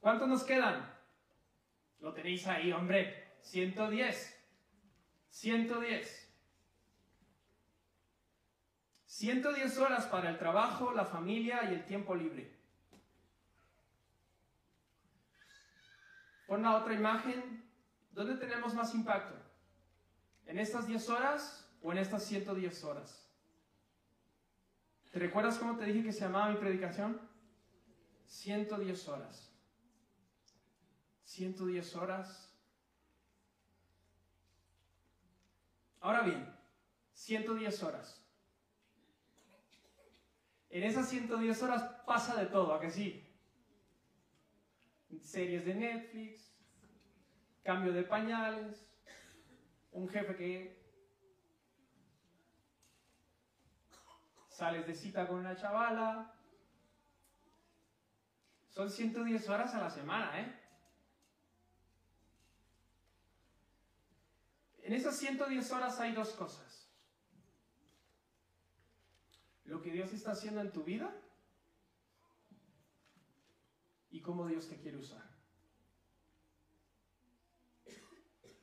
¿Cuántos 0.00 0.28
nos 0.28 0.44
quedan? 0.44 0.97
Lo 2.00 2.12
tenéis 2.12 2.46
ahí, 2.46 2.72
hombre. 2.72 3.32
110. 3.42 4.38
110. 5.30 6.28
110 9.06 9.78
horas 9.78 10.06
para 10.06 10.30
el 10.30 10.38
trabajo, 10.38 10.92
la 10.92 11.04
familia 11.04 11.64
y 11.64 11.74
el 11.74 11.84
tiempo 11.84 12.14
libre. 12.14 12.56
Pon 16.46 16.62
la 16.62 16.76
otra 16.76 16.94
imagen. 16.94 17.64
¿Dónde 18.12 18.36
tenemos 18.36 18.74
más 18.74 18.94
impacto? 18.94 19.34
¿En 20.46 20.58
estas 20.58 20.86
10 20.86 21.08
horas 21.10 21.68
o 21.82 21.92
en 21.92 21.98
estas 21.98 22.24
110 22.24 22.84
horas? 22.84 23.28
¿Te 25.12 25.18
recuerdas 25.18 25.58
cómo 25.58 25.76
te 25.76 25.84
dije 25.84 26.02
que 26.02 26.12
se 26.12 26.20
llamaba 26.20 26.50
mi 26.50 26.56
predicación? 26.56 27.20
110 28.26 29.08
horas. 29.08 29.47
110 31.28 31.94
horas. 31.96 32.50
Ahora 36.00 36.22
bien, 36.22 36.56
110 37.12 37.82
horas. 37.82 38.26
En 40.70 40.84
esas 40.84 41.06
110 41.08 41.62
horas 41.62 41.82
pasa 42.06 42.34
de 42.40 42.46
todo, 42.46 42.72
¿a 42.72 42.80
que 42.80 42.90
sí? 42.90 43.30
Series 45.20 45.66
de 45.66 45.74
Netflix, 45.74 46.50
cambio 47.62 47.92
de 47.92 48.04
pañales, 48.04 48.86
un 49.92 50.08
jefe 50.08 50.34
que 50.34 50.82
sales 54.48 54.86
de 54.86 54.94
cita 54.94 55.28
con 55.28 55.40
una 55.40 55.56
chavala. 55.56 56.34
Son 58.70 58.88
110 58.88 59.46
horas 59.50 59.74
a 59.74 59.80
la 59.80 59.90
semana, 59.90 60.40
¿eh? 60.40 60.67
En 64.88 64.94
esas 64.94 65.18
110 65.18 65.70
horas 65.72 66.00
hay 66.00 66.14
dos 66.14 66.30
cosas. 66.30 66.88
Lo 69.64 69.82
que 69.82 69.90
Dios 69.90 70.14
está 70.14 70.30
haciendo 70.30 70.62
en 70.62 70.72
tu 70.72 70.82
vida 70.82 71.14
y 74.08 74.22
cómo 74.22 74.46
Dios 74.46 74.66
te 74.66 74.78
quiere 74.78 74.96
usar. 74.96 75.22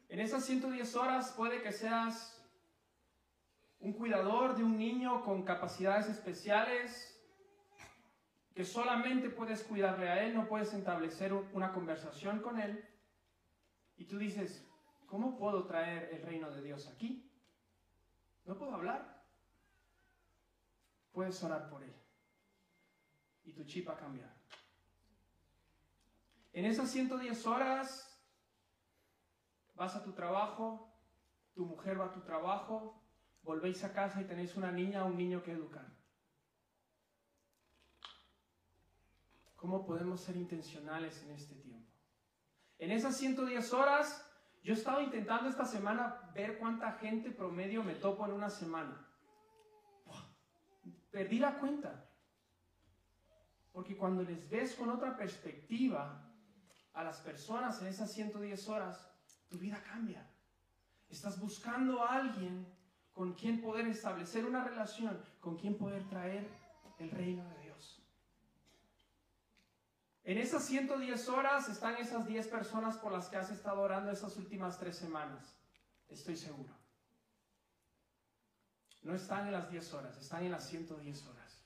En 0.10 0.20
esas 0.20 0.44
110 0.46 0.96
horas 0.96 1.32
puede 1.34 1.62
que 1.62 1.72
seas 1.72 2.44
un 3.78 3.94
cuidador 3.94 4.56
de 4.56 4.64
un 4.64 4.80
niño 4.80 5.24
con 5.24 5.44
capacidades 5.44 6.08
especiales, 6.08 7.24
que 8.56 8.66
solamente 8.66 9.30
puedes 9.30 9.64
cuidarle 9.64 10.10
a 10.10 10.24
él, 10.24 10.34
no 10.34 10.48
puedes 10.48 10.74
establecer 10.74 11.34
una 11.34 11.72
conversación 11.72 12.42
con 12.42 12.60
él. 12.60 12.84
Y 13.96 14.06
tú 14.06 14.18
dices, 14.18 14.68
¿cómo 15.08 15.38
puedo 15.38 15.66
traer 15.66 16.14
el 16.14 16.22
reino 16.22 16.50
de 16.52 16.62
Dios 16.62 16.88
aquí? 16.88 17.32
No 18.46 18.58
puedo 18.58 18.74
hablar. 18.74 19.24
Puedes 21.12 21.42
orar 21.44 21.70
por 21.70 21.84
él. 21.84 21.96
Y 23.44 23.54
tu 23.54 23.64
chip 23.64 23.88
va 23.88 23.94
a 23.94 23.98
cambiar. 23.98 24.34
En 26.54 26.66
esas 26.66 26.90
110 26.90 27.46
horas 27.48 28.20
vas 29.76 29.96
a 29.96 30.04
tu 30.04 30.14
trabajo, 30.14 30.90
tu 31.54 31.66
mujer 31.66 32.00
va 32.00 32.06
a 32.06 32.12
tu 32.12 32.22
trabajo, 32.22 33.02
volvéis 33.44 33.84
a 33.84 33.94
casa 33.94 34.22
y 34.22 34.26
tenéis 34.26 34.56
una 34.56 34.72
niña 34.72 35.04
o 35.04 35.08
un 35.08 35.18
niño 35.18 35.44
que 35.44 35.52
educar. 35.52 35.86
¿Cómo 39.56 39.86
podemos 39.86 40.22
ser 40.22 40.36
intencionales 40.38 41.22
en 41.24 41.32
este 41.32 41.56
tiempo? 41.56 41.92
En 42.78 42.92
esas 42.92 43.18
110 43.18 43.74
horas, 43.74 44.25
yo 44.66 44.74
he 44.74 44.78
estado 44.78 45.00
intentando 45.00 45.48
esta 45.48 45.64
semana 45.64 46.32
ver 46.34 46.58
cuánta 46.58 46.94
gente 46.94 47.30
promedio 47.30 47.84
me 47.84 47.94
topo 47.94 48.26
en 48.26 48.32
una 48.32 48.50
semana. 48.50 49.08
Perdí 51.12 51.38
la 51.38 51.60
cuenta. 51.60 52.10
Porque 53.72 53.96
cuando 53.96 54.24
les 54.24 54.50
ves 54.50 54.74
con 54.74 54.90
otra 54.90 55.16
perspectiva 55.16 56.20
a 56.94 57.04
las 57.04 57.20
personas 57.20 57.80
en 57.84 57.90
esas 57.90 58.12
110 58.12 58.68
horas, 58.68 59.08
tu 59.50 59.60
vida 59.60 59.84
cambia. 59.84 60.28
Estás 61.10 61.40
buscando 61.40 62.02
a 62.02 62.16
alguien 62.16 62.66
con 63.14 63.36
quien 63.36 63.62
poder 63.62 63.86
establecer 63.86 64.48
una 64.48 64.64
relación, 64.64 65.24
con 65.42 65.58
quien 65.58 65.78
poder 65.78 66.04
traer 66.10 66.50
el 66.98 67.12
reino 67.12 67.48
de 67.50 67.62
Dios. 67.62 67.65
En 70.26 70.40
esas 70.40 70.66
110 70.66 71.30
horas 71.30 71.70
están 71.70 71.98
esas 71.98 72.26
10 72.26 72.48
personas 72.48 72.98
por 72.98 73.12
las 73.12 73.30
que 73.30 73.38
has 73.38 73.52
estado 73.52 73.82
orando 73.82 74.10
esas 74.10 74.36
últimas 74.38 74.80
tres 74.80 74.98
semanas. 74.98 75.56
Estoy 76.10 76.36
seguro. 76.36 76.74
No 79.04 79.14
están 79.14 79.46
en 79.46 79.54
las 79.54 79.70
10 79.70 79.94
horas, 79.94 80.18
están 80.18 80.44
en 80.44 80.52
las 80.52 80.68
110 80.68 81.28
horas. 81.28 81.64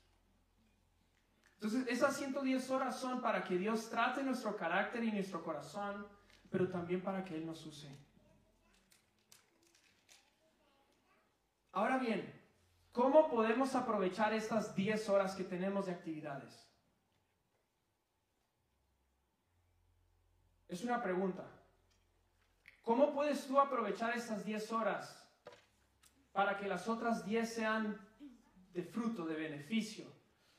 Entonces, 1.54 1.88
esas 1.88 2.18
110 2.18 2.70
horas 2.70 3.00
son 3.00 3.22
para 3.22 3.46
que 3.46 3.58
Dios 3.58 3.90
trate 3.90 4.24
nuestro 4.24 4.58
carácter 4.58 5.06
y 5.06 5.12
nuestro 5.14 5.42
corazón, 5.42 6.06
pero 6.50 6.68
también 6.68 7.02
para 7.02 7.24
que 7.24 7.36
Él 7.36 7.46
nos 7.46 7.66
use. 7.66 7.90
Ahora 11.72 11.98
bien, 11.98 12.30
¿cómo 12.92 13.30
podemos 13.30 13.74
aprovechar 13.74 14.34
estas 14.34 14.76
10 14.76 15.08
horas 15.08 15.34
que 15.36 15.46
tenemos 15.46 15.86
de 15.86 15.94
actividades? 15.94 16.69
Es 20.70 20.84
una 20.84 21.02
pregunta. 21.02 21.44
¿Cómo 22.84 23.12
puedes 23.12 23.46
tú 23.48 23.60
aprovechar 23.60 24.16
estas 24.16 24.46
10 24.46 24.72
horas 24.72 25.28
para 26.32 26.58
que 26.58 26.68
las 26.68 26.88
otras 26.88 27.26
10 27.26 27.54
sean 27.54 28.00
de 28.74 28.84
fruto, 28.84 29.26
de 29.26 29.36
beneficio? 29.36 30.06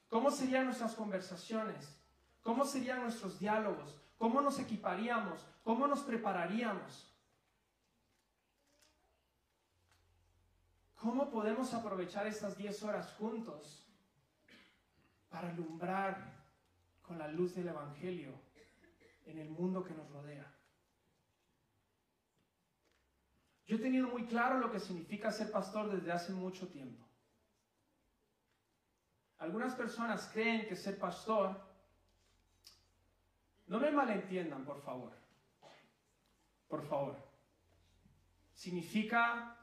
¿Cómo 0.08 0.32
serían 0.32 0.66
nuestras 0.66 0.94
conversaciones? 0.94 1.96
¿Cómo 2.42 2.64
serían 2.64 3.02
nuestros 3.02 3.38
diálogos? 3.38 4.00
¿Cómo 4.18 4.40
nos 4.40 4.58
equiparíamos? 4.58 5.46
¿Cómo 5.62 5.86
nos 5.86 6.00
prepararíamos? 6.00 7.06
¿Cómo 10.96 11.30
podemos 11.30 11.72
aprovechar 11.72 12.26
estas 12.26 12.58
10 12.58 12.82
horas 12.82 13.14
juntos 13.14 13.86
para 15.30 15.50
alumbrar 15.50 16.34
con 17.02 17.16
la 17.18 17.28
luz 17.28 17.54
del 17.54 17.68
Evangelio 17.68 18.49
en 19.30 19.38
el 19.38 19.50
mundo 19.50 19.84
que 19.84 19.94
nos 19.94 20.08
rodea? 20.10 20.46
Yo 23.66 23.76
he 23.76 23.78
tenido 23.80 24.08
muy 24.08 24.26
claro 24.26 24.58
lo 24.58 24.70
que 24.70 24.80
significa 24.80 25.30
ser 25.30 25.50
pastor 25.50 25.90
desde 25.90 26.12
hace 26.12 26.32
mucho 26.32 26.68
tiempo. 26.68 27.06
Algunas 29.38 29.74
personas 29.74 30.28
creen 30.32 30.66
que 30.66 30.76
ser 30.76 30.98
pastor, 30.98 31.58
no 33.66 33.78
me 33.78 33.90
malentiendan, 33.90 34.64
por 34.64 34.82
favor, 34.82 35.12
por 36.68 36.84
favor, 36.86 37.16
significa 38.52 39.56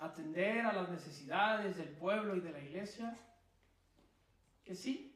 atender 0.00 0.64
a 0.64 0.72
las 0.72 0.88
necesidades 0.88 1.76
del 1.76 1.90
pueblo 1.90 2.34
y 2.34 2.40
de 2.40 2.52
la 2.52 2.60
iglesia? 2.60 3.16
Que 4.64 4.74
sí. 4.74 5.09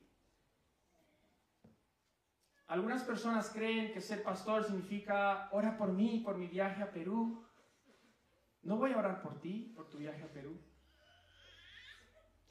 Algunas 2.74 3.04
personas 3.04 3.50
creen 3.50 3.92
que 3.92 4.00
ser 4.00 4.24
pastor 4.24 4.64
significa 4.64 5.48
ora 5.52 5.76
por 5.78 5.92
mí, 5.92 6.22
por 6.24 6.36
mi 6.36 6.48
viaje 6.48 6.82
a 6.82 6.90
Perú. 6.90 7.46
No 8.62 8.78
voy 8.78 8.90
a 8.90 8.98
orar 8.98 9.22
por 9.22 9.40
ti, 9.40 9.72
por 9.76 9.88
tu 9.88 9.98
viaje 9.98 10.24
a 10.24 10.32
Perú. 10.32 10.60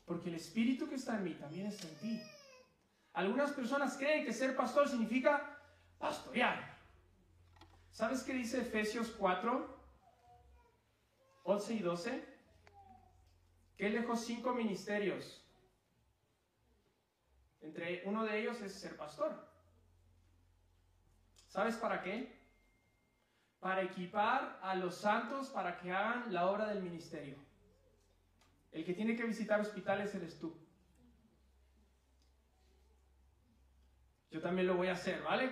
Porque 0.06 0.30
el 0.30 0.36
espíritu 0.36 0.88
que 0.88 0.96
está 0.96 1.18
en 1.18 1.26
mí 1.26 1.34
también 1.34 1.68
está 1.68 1.90
en 1.90 1.96
ti. 1.96 2.22
Algunas 3.12 3.52
personas 3.52 3.98
creen 3.98 4.24
que 4.24 4.32
ser 4.32 4.56
pastor 4.56 4.88
significa 4.88 5.60
pastorear. 6.00 6.78
¿Sabes 7.92 8.24
qué 8.24 8.32
dice 8.32 8.62
Efesios 8.62 9.12
4? 9.20 9.78
11 11.44 11.74
y 11.74 11.80
12, 11.80 12.38
que 13.76 13.88
él 13.88 13.92
dejó 13.92 14.16
cinco 14.16 14.54
ministerios. 14.54 15.46
Entre 17.60 18.04
uno 18.06 18.24
de 18.24 18.40
ellos 18.40 18.62
es 18.62 18.74
ser 18.74 18.96
pastor. 18.96 19.52
¿Sabes 21.54 21.76
para 21.76 22.02
qué? 22.02 22.36
Para 23.60 23.84
equipar 23.84 24.60
a 24.64 24.74
los 24.74 24.96
santos 24.96 25.50
para 25.50 25.78
que 25.78 25.92
hagan 25.92 26.34
la 26.34 26.50
obra 26.50 26.66
del 26.66 26.82
ministerio. 26.82 27.38
El 28.72 28.84
que 28.84 28.96
tiene 28.96 29.16
que 29.16 29.24
visitar 29.24 29.62
hospitales 29.62 30.16
eres 30.16 30.40
tú. 30.40 30.52
Yo 34.32 34.42
también 34.42 34.66
lo 34.66 34.76
voy 34.76 34.88
a 34.88 34.94
hacer, 34.94 35.22
¿vale? 35.22 35.52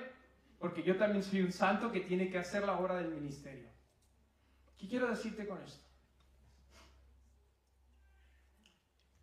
Porque 0.57 0.81
yo 0.81 0.97
también 0.97 1.21
soy 1.21 1.43
un 1.43 1.51
santo 1.51 1.91
que 1.91 1.99
tiene 1.99 2.31
que 2.31 2.39
hacer 2.39 2.63
la 2.63 2.79
obra 2.79 2.95
del 2.95 3.11
ministerio. 3.11 3.69
¿Qué 4.79 4.87
quiero 4.87 5.07
decirte 5.07 5.47
con 5.47 5.61
esto? 5.61 5.85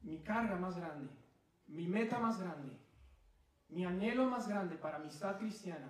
Mi 0.02 0.22
carga 0.22 0.54
más 0.54 0.76
grande, 0.76 1.10
mi 1.66 1.88
meta 1.88 2.20
más 2.20 2.40
grande, 2.40 2.72
mi 3.68 3.84
anhelo 3.84 4.26
más 4.26 4.46
grande 4.46 4.76
para 4.76 4.98
amistad 4.98 5.38
cristiana 5.38 5.88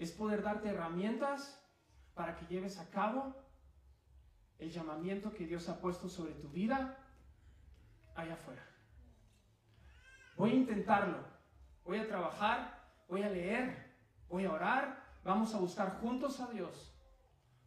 es 0.00 0.12
poder 0.12 0.42
darte 0.42 0.70
herramientas 0.70 1.62
para 2.14 2.34
que 2.34 2.46
lleves 2.46 2.78
a 2.78 2.88
cabo 2.88 3.36
el 4.58 4.70
llamamiento 4.70 5.34
que 5.34 5.46
Dios 5.46 5.68
ha 5.68 5.78
puesto 5.78 6.08
sobre 6.08 6.32
tu 6.32 6.48
vida 6.48 6.96
allá 8.14 8.32
afuera. 8.32 8.66
Voy 10.36 10.52
a 10.52 10.54
intentarlo, 10.54 11.18
voy 11.84 11.98
a 11.98 12.08
trabajar, 12.08 12.82
voy 13.08 13.22
a 13.22 13.28
leer, 13.28 13.94
voy 14.26 14.46
a 14.46 14.52
orar, 14.52 15.04
vamos 15.22 15.54
a 15.54 15.58
buscar 15.58 16.00
juntos 16.00 16.40
a 16.40 16.50
Dios 16.50 16.96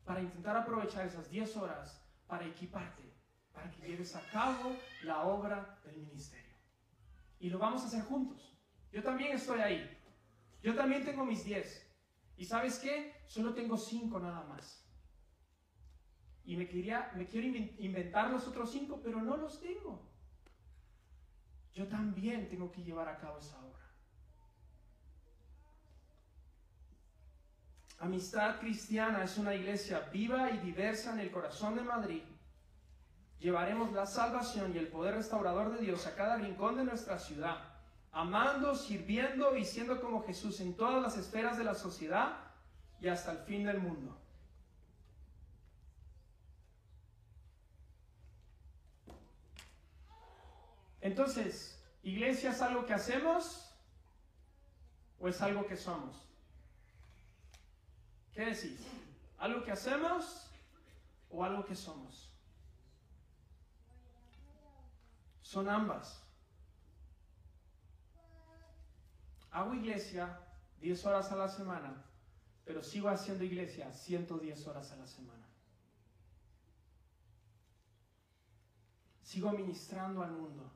para 0.03 0.19
intentar 0.19 0.57
aprovechar 0.57 1.05
esas 1.05 1.29
10 1.29 1.55
horas 1.57 2.03
para 2.25 2.47
equiparte, 2.47 3.13
para 3.51 3.69
que 3.69 3.87
lleves 3.87 4.15
a 4.15 4.27
cabo 4.31 4.75
la 5.03 5.21
obra 5.21 5.79
del 5.85 5.97
ministerio. 5.97 6.55
Y 7.39 7.51
lo 7.51 7.59
vamos 7.59 7.83
a 7.83 7.85
hacer 7.85 8.01
juntos. 8.05 8.57
Yo 8.91 9.03
también 9.03 9.33
estoy 9.33 9.59
ahí. 9.59 9.99
Yo 10.63 10.73
también 10.73 11.05
tengo 11.05 11.25
mis 11.25 11.43
10. 11.45 11.92
¿Y 12.37 12.45
sabes 12.45 12.79
qué? 12.79 13.13
Solo 13.25 13.53
tengo 13.53 13.77
5 13.77 14.19
nada 14.19 14.43
más. 14.43 14.83
Y 16.45 16.57
me, 16.57 16.67
quería, 16.67 17.11
me 17.15 17.27
quiero 17.27 17.47
inventar 17.77 18.29
los 18.29 18.47
otros 18.47 18.71
5, 18.71 19.01
pero 19.03 19.21
no 19.21 19.37
los 19.37 19.61
tengo. 19.61 20.11
Yo 21.73 21.87
también 21.87 22.49
tengo 22.49 22.71
que 22.71 22.83
llevar 22.83 23.07
a 23.07 23.17
cabo 23.17 23.39
esa 23.39 23.57
obra. 23.63 23.73
Amistad 27.99 28.59
Cristiana 28.59 29.23
es 29.23 29.37
una 29.37 29.55
iglesia 29.55 30.01
viva 30.11 30.51
y 30.51 30.57
diversa 30.57 31.13
en 31.13 31.19
el 31.19 31.31
corazón 31.31 31.75
de 31.75 31.83
Madrid. 31.83 32.21
Llevaremos 33.39 33.93
la 33.93 34.05
salvación 34.05 34.75
y 34.75 34.77
el 34.77 34.89
poder 34.89 35.15
restaurador 35.15 35.71
de 35.71 35.85
Dios 35.85 36.05
a 36.05 36.15
cada 36.15 36.35
rincón 36.37 36.75
de 36.75 36.83
nuestra 36.83 37.17
ciudad, 37.17 37.72
amando, 38.13 38.75
sirviendo 38.75 39.57
y 39.57 39.65
siendo 39.65 39.99
como 39.99 40.23
Jesús 40.23 40.59
en 40.59 40.75
todas 40.75 41.01
las 41.01 41.17
esferas 41.17 41.57
de 41.57 41.63
la 41.63 41.73
sociedad 41.73 42.37
y 43.01 43.07
hasta 43.07 43.31
el 43.31 43.39
fin 43.39 43.65
del 43.65 43.79
mundo. 43.79 44.15
Entonces, 51.01 51.83
¿iglesia 52.03 52.51
es 52.51 52.61
algo 52.61 52.85
que 52.85 52.93
hacemos 52.93 53.75
o 55.19 55.27
es 55.27 55.41
algo 55.41 55.65
que 55.65 55.75
somos? 55.75 56.15
¿Qué 58.31 58.45
decís? 58.45 58.79
¿Algo 59.37 59.63
que 59.63 59.71
hacemos 59.71 60.49
o 61.29 61.43
algo 61.43 61.65
que 61.65 61.75
somos? 61.75 62.31
Son 65.41 65.67
ambas. 65.67 66.22
Hago 69.53 69.75
iglesia 69.75 70.39
10 70.79 71.05
horas 71.05 71.31
a 71.31 71.35
la 71.35 71.47
semana, 71.47 72.03
pero 72.65 72.81
sigo 72.81 73.07
haciendo 73.07 73.43
iglesia 73.43 73.93
110 73.93 74.67
horas 74.67 74.91
a 74.91 74.95
la 74.95 75.05
semana. 75.05 75.47
Sigo 79.21 79.51
ministrando 79.51 80.23
al 80.23 80.31
mundo. 80.31 80.71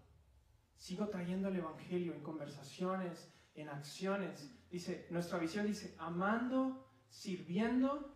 Sigo 0.77 1.07
trayendo 1.07 1.47
el 1.47 1.55
Evangelio 1.55 2.13
en 2.13 2.21
conversaciones, 2.21 3.33
en 3.55 3.67
acciones. 3.69 4.47
Dice, 4.69 5.07
nuestra 5.09 5.39
visión 5.39 5.65
dice, 5.65 5.95
amando, 5.97 6.87
sirviendo 7.09 8.15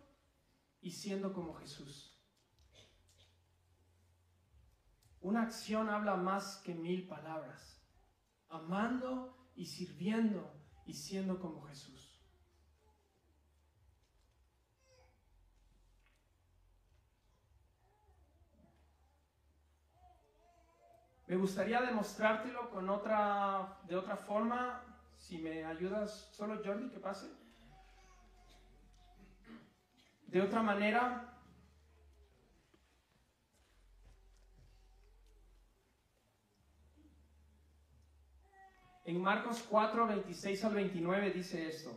y 0.80 0.92
siendo 0.92 1.32
como 1.32 1.54
Jesús. 1.54 2.22
Una 5.20 5.42
acción 5.42 5.90
habla 5.90 6.14
más 6.14 6.58
que 6.58 6.72
mil 6.72 7.08
palabras. 7.08 7.82
Amando 8.48 9.41
y 9.54 9.66
sirviendo 9.66 10.52
y 10.86 10.94
siendo 10.94 11.40
como 11.40 11.62
Jesús. 11.62 12.12
Me 21.32 21.38
gustaría 21.38 21.80
demostrártelo 21.80 22.68
con 22.70 22.90
otra, 22.90 23.78
de 23.88 23.96
otra 23.96 24.18
forma. 24.18 24.82
Si 25.16 25.38
me 25.38 25.64
ayudas, 25.64 26.28
solo 26.32 26.60
Jordi, 26.62 26.90
que 26.90 26.98
pase. 26.98 27.26
De 30.26 30.42
otra 30.42 30.62
manera, 30.62 31.31
En 39.04 39.20
Marcos 39.20 39.64
4, 39.68 40.06
26 40.06 40.64
al 40.64 40.74
29 40.74 41.30
dice 41.30 41.68
esto. 41.68 41.90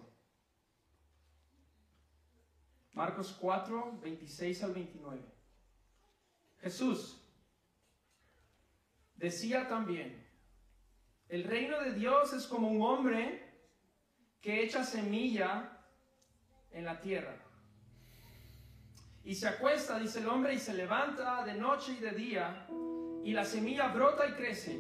Marcos 2.94 3.38
4, 3.40 4.00
26 4.02 4.64
al 4.64 4.74
29. 4.74 5.22
Jesús 6.62 7.22
decía 9.16 9.68
también, 9.68 10.26
el 11.28 11.44
reino 11.44 11.80
de 11.82 11.94
Dios 11.94 12.34
es 12.34 12.48
como 12.48 12.70
un 12.70 12.82
hombre 12.82 13.44
que 14.42 14.64
echa 14.64 14.84
semilla 14.84 15.84
en 16.72 16.86
la 16.86 17.00
tierra. 17.02 17.36
Y 19.24 19.36
se 19.36 19.48
acuesta, 19.48 20.00
dice 20.00 20.20
el 20.20 20.28
hombre, 20.28 20.54
y 20.54 20.60
se 20.60 20.74
levanta 20.74 21.44
de 21.44 21.56
noche 21.56 21.94
y 21.94 22.00
de 22.00 22.12
día, 22.12 22.68
y 23.24 23.34
la 23.34 23.44
semilla 23.44 23.88
brota 23.88 24.28
y 24.28 24.34
crece. 24.34 24.80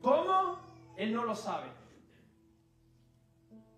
¿Cómo? 0.00 0.63
Él 0.96 1.12
no 1.12 1.24
lo 1.24 1.34
sabe. 1.34 1.66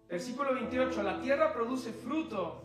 Versículo 0.09 0.55
28, 0.55 1.03
la 1.03 1.21
tierra 1.21 1.53
produce 1.53 1.93
fruto 1.93 2.63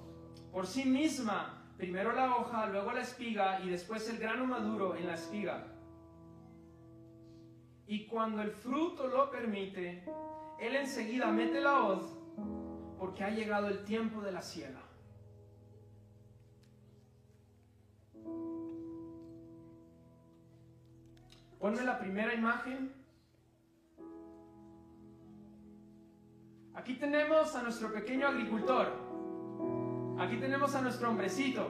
por 0.52 0.68
sí 0.68 0.86
misma, 0.86 1.64
primero 1.78 2.12
la 2.12 2.36
hoja, 2.36 2.68
luego 2.68 2.92
la 2.92 3.02
espiga 3.02 3.62
y 3.62 3.70
después 3.70 4.08
el 4.10 4.20
grano 4.20 4.46
maduro 4.46 4.96
en 4.96 5.08
la 5.08 5.16
espiga. 5.16 5.66
Y 7.88 8.06
cuando 8.06 8.42
el 8.42 8.52
fruto 8.52 9.08
lo 9.08 9.32
permite, 9.32 10.04
él 10.60 10.76
enseguida 10.76 11.32
mete 11.32 11.60
la 11.60 11.84
hoz 11.84 12.04
porque 13.00 13.24
ha 13.24 13.32
llegado 13.32 13.68
el 13.68 13.84
tiempo 13.84 14.22
de 14.22 14.32
la 14.32 14.42
siega. 14.42 14.82
Ponme 21.60 21.84
la 21.84 22.00
primera 22.00 22.34
imagen. 22.34 23.01
Aquí 26.74 26.96
tenemos 26.96 27.56
a 27.56 27.64
nuestro 27.64 27.92
pequeño 27.92 28.28
agricultor. 28.28 28.88
Aquí 30.20 30.38
tenemos 30.38 30.74
a 30.76 30.82
nuestro 30.82 31.10
hombrecito. 31.10 31.70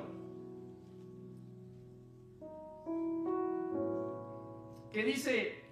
Que 4.91 5.03
dice 5.03 5.63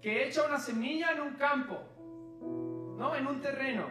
que 0.00 0.26
echa 0.26 0.46
una 0.46 0.58
semilla 0.58 1.12
en 1.12 1.20
un 1.20 1.34
campo, 1.34 1.78
¿no? 2.96 3.14
En 3.14 3.26
un 3.26 3.40
terreno. 3.40 3.86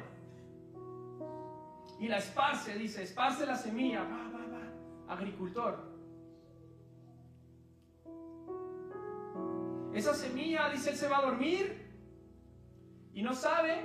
Y 1.99 2.07
la 2.07 2.17
esparce, 2.17 2.77
dice, 2.77 3.03
esparce 3.03 3.45
la 3.45 3.55
semilla. 3.55 4.03
Va, 4.03 4.29
va, 4.29 4.45
va. 4.47 5.13
Agricultor. 5.13 5.95
Esa 9.93 10.13
semilla, 10.13 10.69
dice, 10.69 10.89
él 10.89 10.97
se 10.97 11.07
va 11.07 11.19
a 11.19 11.21
dormir 11.21 11.85
y 13.13 13.21
no 13.23 13.33
sabe 13.33 13.81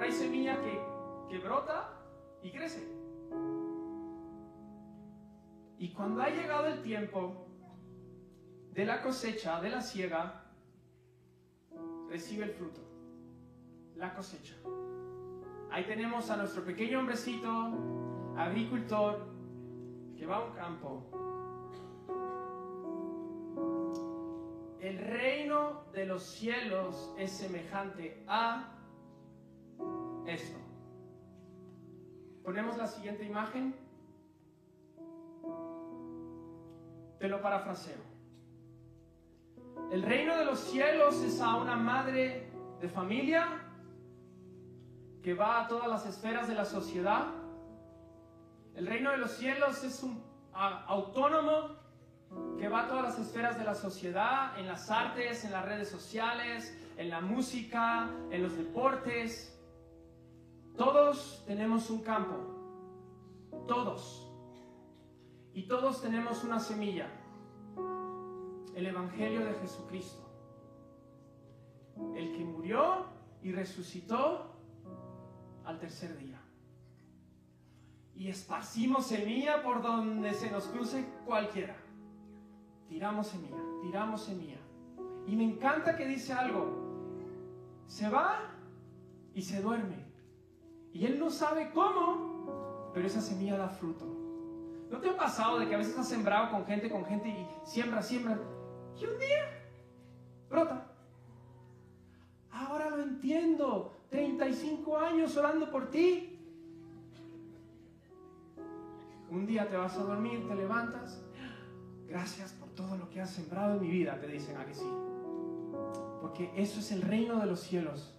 pero 0.00 0.12
hay 0.12 0.18
semilla 0.18 0.56
que, 1.28 1.38
brota 1.40 1.92
y 2.42 2.50
crece. 2.50 2.90
Y 5.78 5.92
cuando 5.92 6.22
ha 6.22 6.30
llegado 6.30 6.68
el 6.68 6.80
tiempo 6.80 7.46
de 8.72 8.86
la 8.86 9.02
cosecha, 9.02 9.60
de 9.60 9.68
la 9.68 9.82
siega, 9.82 10.42
recibe 12.08 12.46
el 12.46 12.52
fruto, 12.52 12.80
la 13.96 14.14
cosecha. 14.14 14.54
Ahí 15.70 15.84
tenemos 15.84 16.30
a 16.30 16.38
nuestro 16.38 16.64
pequeño 16.64 17.00
hombrecito, 17.00 17.50
agricultor, 18.38 19.28
que 20.16 20.24
va 20.24 20.36
a 20.36 20.44
un 20.46 20.52
campo. 20.54 21.10
El 24.80 24.96
reino 24.96 25.84
de 25.92 26.06
los 26.06 26.22
cielos 26.22 27.14
es 27.18 27.30
semejante 27.30 28.24
a 28.26 28.79
esto. 30.34 30.58
Ponemos 32.44 32.76
la 32.76 32.86
siguiente 32.86 33.24
imagen. 33.24 33.74
Te 37.18 37.28
lo 37.28 37.40
parafraseo. 37.42 38.10
El 39.90 40.02
reino 40.02 40.36
de 40.36 40.44
los 40.44 40.58
cielos 40.58 41.22
es 41.22 41.40
a 41.40 41.56
una 41.56 41.76
madre 41.76 42.48
de 42.80 42.88
familia 42.88 43.46
que 45.22 45.34
va 45.34 45.62
a 45.62 45.68
todas 45.68 45.88
las 45.88 46.06
esferas 46.06 46.48
de 46.48 46.54
la 46.54 46.64
sociedad. 46.64 47.26
El 48.74 48.86
reino 48.86 49.10
de 49.10 49.18
los 49.18 49.32
cielos 49.32 49.84
es 49.84 50.02
un 50.02 50.22
autónomo 50.52 51.76
que 52.58 52.68
va 52.68 52.84
a 52.84 52.88
todas 52.88 53.02
las 53.02 53.18
esferas 53.18 53.58
de 53.58 53.64
la 53.64 53.74
sociedad, 53.74 54.58
en 54.58 54.66
las 54.66 54.90
artes, 54.90 55.44
en 55.44 55.52
las 55.52 55.64
redes 55.64 55.88
sociales, 55.88 56.76
en 56.96 57.10
la 57.10 57.20
música, 57.20 58.08
en 58.30 58.42
los 58.42 58.56
deportes. 58.56 59.59
Todos 60.80 61.44
tenemos 61.46 61.90
un 61.90 62.00
campo, 62.00 62.38
todos. 63.68 64.32
Y 65.52 65.64
todos 65.64 66.00
tenemos 66.00 66.42
una 66.42 66.58
semilla, 66.58 67.06
el 68.74 68.86
Evangelio 68.86 69.44
de 69.44 69.52
Jesucristo. 69.56 70.26
El 72.16 72.32
que 72.32 72.46
murió 72.46 73.04
y 73.42 73.52
resucitó 73.52 74.56
al 75.66 75.78
tercer 75.78 76.16
día. 76.16 76.40
Y 78.14 78.28
esparcimos 78.28 79.04
semilla 79.04 79.62
por 79.62 79.82
donde 79.82 80.32
se 80.32 80.50
nos 80.50 80.64
cruce 80.64 81.06
cualquiera. 81.26 81.76
Tiramos 82.88 83.26
semilla, 83.26 83.62
tiramos 83.82 84.22
semilla. 84.22 84.60
Y 85.26 85.36
me 85.36 85.44
encanta 85.44 85.94
que 85.94 86.06
dice 86.06 86.32
algo. 86.32 87.84
Se 87.86 88.08
va 88.08 88.54
y 89.34 89.42
se 89.42 89.60
duerme. 89.60 90.09
Y 90.92 91.06
él 91.06 91.18
no 91.18 91.30
sabe 91.30 91.70
cómo, 91.72 92.90
pero 92.92 93.06
esa 93.06 93.20
semilla 93.20 93.56
da 93.56 93.68
fruto. 93.68 94.04
¿No 94.90 94.98
te 94.98 95.08
ha 95.08 95.16
pasado 95.16 95.58
de 95.58 95.68
que 95.68 95.74
a 95.74 95.78
veces 95.78 95.96
has 95.96 96.08
sembrado 96.08 96.50
con 96.50 96.66
gente, 96.66 96.90
con 96.90 97.04
gente 97.04 97.28
y 97.28 97.46
siembra, 97.64 98.02
siembra? 98.02 98.38
Y 99.00 99.04
un 99.04 99.18
día 99.18 99.60
brota. 100.48 100.86
Ahora 102.50 102.90
lo 102.90 103.02
entiendo. 103.02 103.92
35 104.10 104.98
años 104.98 105.36
orando 105.36 105.70
por 105.70 105.90
ti. 105.90 106.36
Un 109.30 109.46
día 109.46 109.68
te 109.68 109.76
vas 109.76 109.96
a 109.96 110.02
dormir, 110.02 110.46
te 110.48 110.54
levantas. 110.56 111.22
Gracias 112.08 112.52
por 112.54 112.68
todo 112.70 112.96
lo 112.96 113.08
que 113.08 113.20
has 113.20 113.30
sembrado 113.30 113.76
en 113.76 113.82
mi 113.82 113.88
vida, 113.88 114.18
te 114.20 114.26
dicen 114.26 114.56
aquí 114.56 114.74
sí. 114.74 114.90
Porque 116.20 116.50
eso 116.56 116.80
es 116.80 116.90
el 116.90 117.02
reino 117.02 117.38
de 117.38 117.46
los 117.46 117.60
cielos. 117.60 118.12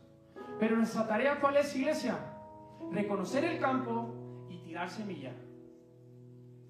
Pero 0.58 0.78
nuestra 0.78 1.06
tarea, 1.06 1.42
¿cuál 1.42 1.58
es, 1.58 1.76
iglesia? 1.76 2.18
Reconocer 2.92 3.44
el 3.44 3.60
campo 3.60 4.46
y 4.50 4.58
tirar 4.60 4.90
semilla. 4.90 5.34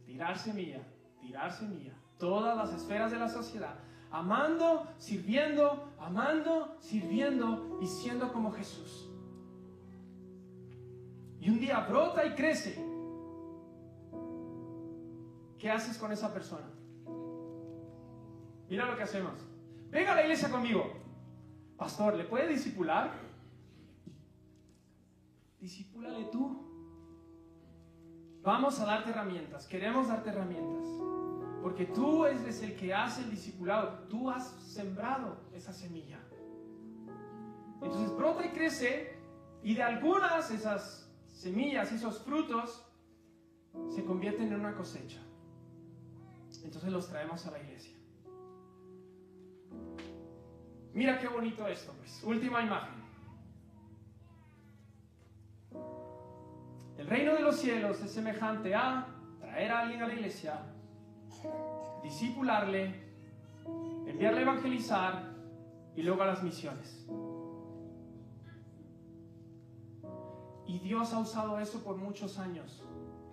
Tirar 0.05 0.37
semilla, 0.37 0.81
tirar 1.19 1.51
semilla. 1.51 1.93
Todas 2.17 2.57
las 2.57 2.73
esferas 2.73 3.11
de 3.11 3.19
la 3.19 3.29
sociedad. 3.29 3.75
amando, 4.13 4.87
sirviendo, 4.97 5.93
amando, 5.97 6.75
sirviendo 6.81 7.79
y 7.81 7.87
siendo 7.87 8.33
como 8.33 8.51
Jesús. 8.51 9.09
Y 11.39 11.49
un 11.49 11.59
día 11.59 11.79
brota 11.79 12.25
y 12.25 12.35
crece. 12.35 12.75
¿Qué 15.57 15.71
haces 15.71 15.97
con 15.97 16.11
esa 16.11 16.33
persona? 16.33 16.67
Mira 18.69 18.85
lo 18.85 18.97
que 18.97 19.03
hacemos. 19.03 19.33
Venga 19.89 20.11
a 20.11 20.15
la 20.15 20.23
iglesia 20.23 20.49
conmigo. 20.49 20.91
Pastor, 21.77 22.15
¿le 22.15 22.25
puede 22.25 22.47
disipular? 22.47 23.11
Disipúlale 25.61 26.25
tú. 26.25 26.67
Vamos 28.41 28.79
a 28.79 28.85
darte 28.85 29.11
herramientas. 29.11 29.67
Queremos 29.67 30.07
darte 30.07 30.31
herramientas. 30.31 30.87
Porque 31.61 31.85
tú 31.85 32.25
eres 32.25 32.63
el 32.63 32.75
que 32.75 32.91
hace 32.93 33.21
el 33.21 33.29
discipulado. 33.29 34.07
Tú 34.09 34.31
has 34.31 34.47
sembrado 34.63 35.37
esa 35.53 35.71
semilla. 35.71 36.19
Entonces 37.83 38.11
brota 38.17 38.43
y 38.43 38.49
crece. 38.49 39.15
Y 39.61 39.75
de 39.75 39.83
algunas 39.83 40.49
esas 40.49 41.07
semillas, 41.27 41.91
esos 41.91 42.19
frutos, 42.23 42.83
se 43.89 44.03
convierten 44.03 44.47
en 44.47 44.59
una 44.59 44.73
cosecha. 44.73 45.21
Entonces 46.63 46.91
los 46.91 47.07
traemos 47.07 47.45
a 47.45 47.51
la 47.51 47.59
iglesia. 47.59 47.95
Mira 50.93 51.19
qué 51.19 51.27
bonito 51.27 51.67
esto, 51.67 51.93
pues. 51.99 52.23
Última 52.23 52.63
imagen. 52.63 53.00
El 57.01 57.07
reino 57.07 57.33
de 57.33 57.41
los 57.41 57.55
cielos 57.55 57.99
es 58.03 58.11
semejante 58.11 58.75
a 58.75 59.07
traer 59.39 59.71
a 59.71 59.79
alguien 59.79 60.03
a 60.03 60.07
la 60.07 60.13
iglesia, 60.13 60.61
discipularle, 62.03 62.93
enviarle 64.05 64.41
a 64.41 64.43
evangelizar 64.43 65.33
y 65.95 66.03
luego 66.03 66.21
a 66.21 66.27
las 66.27 66.43
misiones. 66.43 67.09
Y 70.67 70.77
Dios 70.77 71.11
ha 71.11 71.17
usado 71.17 71.59
eso 71.59 71.83
por 71.83 71.97
muchos 71.97 72.37
años 72.37 72.87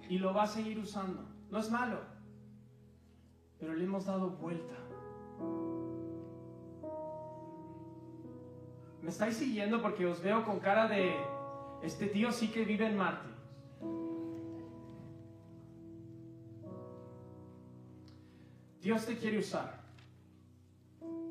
y 0.08 0.18
lo 0.18 0.32
va 0.32 0.44
a 0.44 0.46
seguir 0.46 0.78
usando. 0.78 1.28
No 1.50 1.58
es 1.58 1.70
malo, 1.70 2.00
pero 3.58 3.74
le 3.74 3.84
hemos 3.84 4.06
dado 4.06 4.30
vuelta. 4.30 4.76
¿Me 9.02 9.10
estáis 9.10 9.36
siguiendo? 9.36 9.82
Porque 9.82 10.06
os 10.06 10.22
veo 10.22 10.42
con 10.46 10.58
cara 10.58 10.88
de, 10.88 11.14
este 11.82 12.06
tío 12.06 12.32
sí 12.32 12.48
que 12.48 12.64
vive 12.64 12.86
en 12.86 12.96
Marte. 12.96 13.37
Dios 18.80 19.06
te 19.06 19.16
quiere 19.16 19.38
usar. 19.38 19.80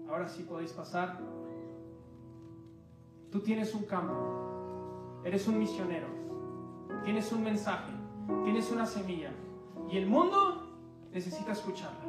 Ahora 0.09 0.27
sí 0.27 0.43
podéis 0.43 0.71
pasar. 0.71 1.19
Tú 3.31 3.39
tienes 3.41 3.73
un 3.73 3.83
campo. 3.83 5.21
Eres 5.23 5.47
un 5.47 5.57
misionero. 5.57 6.07
Tienes 7.03 7.31
un 7.31 7.43
mensaje. 7.43 7.91
Tienes 8.43 8.71
una 8.71 8.85
semilla. 8.85 9.31
Y 9.89 9.97
el 9.97 10.07
mundo 10.07 10.67
necesita 11.11 11.51
escucharla. 11.53 12.05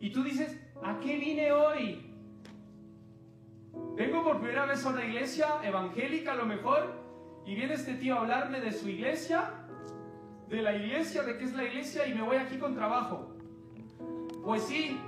Y 0.00 0.10
tú 0.10 0.22
dices, 0.22 0.56
¿a 0.82 0.98
qué 1.00 1.16
vine 1.16 1.52
hoy? 1.52 2.08
Vengo 3.96 4.22
por 4.22 4.38
primera 4.38 4.64
vez 4.64 4.84
a 4.86 4.90
una 4.90 5.04
iglesia 5.04 5.58
evangélica 5.64 6.32
a 6.32 6.36
lo 6.36 6.46
mejor 6.46 6.94
y 7.44 7.54
viene 7.54 7.74
este 7.74 7.94
tío 7.94 8.14
a 8.14 8.20
hablarme 8.20 8.60
de 8.60 8.72
su 8.72 8.88
iglesia, 8.88 9.57
de 10.48 10.62
la 10.62 10.74
iglesia, 10.74 11.22
de 11.22 11.36
qué 11.36 11.44
es 11.44 11.54
la 11.54 11.64
iglesia 11.64 12.06
y 12.06 12.14
me 12.14 12.22
voy 12.22 12.36
aquí 12.36 12.58
con 12.58 12.74
trabajo. 12.74 13.34
Pues 14.42 14.62
sí, 14.62 14.98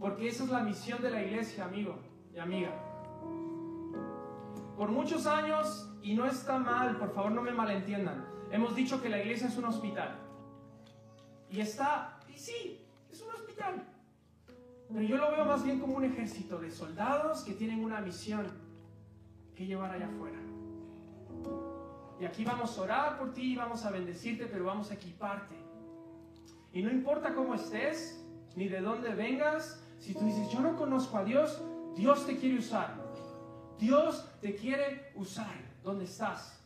porque 0.00 0.28
esa 0.28 0.44
es 0.44 0.50
la 0.50 0.60
misión 0.60 1.02
de 1.02 1.10
la 1.10 1.22
iglesia, 1.22 1.64
amigo 1.64 1.98
y 2.34 2.38
amiga. 2.38 2.70
Por 4.76 4.90
muchos 4.90 5.26
años, 5.26 5.92
y 6.02 6.14
no 6.14 6.24
está 6.24 6.58
mal, 6.58 6.96
por 6.96 7.12
favor 7.12 7.32
no 7.32 7.42
me 7.42 7.52
malentiendan, 7.52 8.24
hemos 8.50 8.74
dicho 8.74 9.02
que 9.02 9.08
la 9.08 9.18
iglesia 9.18 9.48
es 9.48 9.56
un 9.56 9.64
hospital. 9.64 10.16
Y 11.50 11.60
está, 11.60 12.20
y 12.32 12.38
sí, 12.38 12.80
es 13.10 13.20
un 13.20 13.30
hospital. 13.30 13.84
Pero 14.88 15.02
yo 15.02 15.16
lo 15.16 15.30
veo 15.32 15.44
más 15.44 15.64
bien 15.64 15.80
como 15.80 15.96
un 15.96 16.04
ejército 16.04 16.58
de 16.58 16.70
soldados 16.70 17.42
que 17.42 17.52
tienen 17.52 17.84
una 17.84 18.00
misión 18.00 18.46
que 19.54 19.66
llevar 19.66 19.90
allá 19.90 20.06
afuera. 20.06 20.38
Y 22.20 22.24
aquí 22.24 22.44
vamos 22.44 22.76
a 22.76 22.82
orar 22.82 23.18
por 23.18 23.32
ti, 23.32 23.54
vamos 23.56 23.84
a 23.84 23.90
bendecirte, 23.90 24.46
pero 24.46 24.64
vamos 24.64 24.90
a 24.90 24.94
equiparte. 24.94 25.54
Y 26.72 26.82
no 26.82 26.90
importa 26.90 27.34
cómo 27.34 27.54
estés, 27.54 28.24
ni 28.56 28.68
de 28.68 28.80
dónde 28.80 29.14
vengas, 29.14 29.82
si 29.98 30.14
tú 30.14 30.24
dices, 30.24 30.50
yo 30.50 30.60
no 30.60 30.76
conozco 30.76 31.16
a 31.16 31.24
Dios, 31.24 31.62
Dios 31.94 32.26
te 32.26 32.36
quiere 32.36 32.58
usar. 32.58 32.94
Dios 33.78 34.28
te 34.40 34.54
quiere 34.54 35.12
usar. 35.14 35.54
¿Dónde 35.82 36.04
estás? 36.04 36.60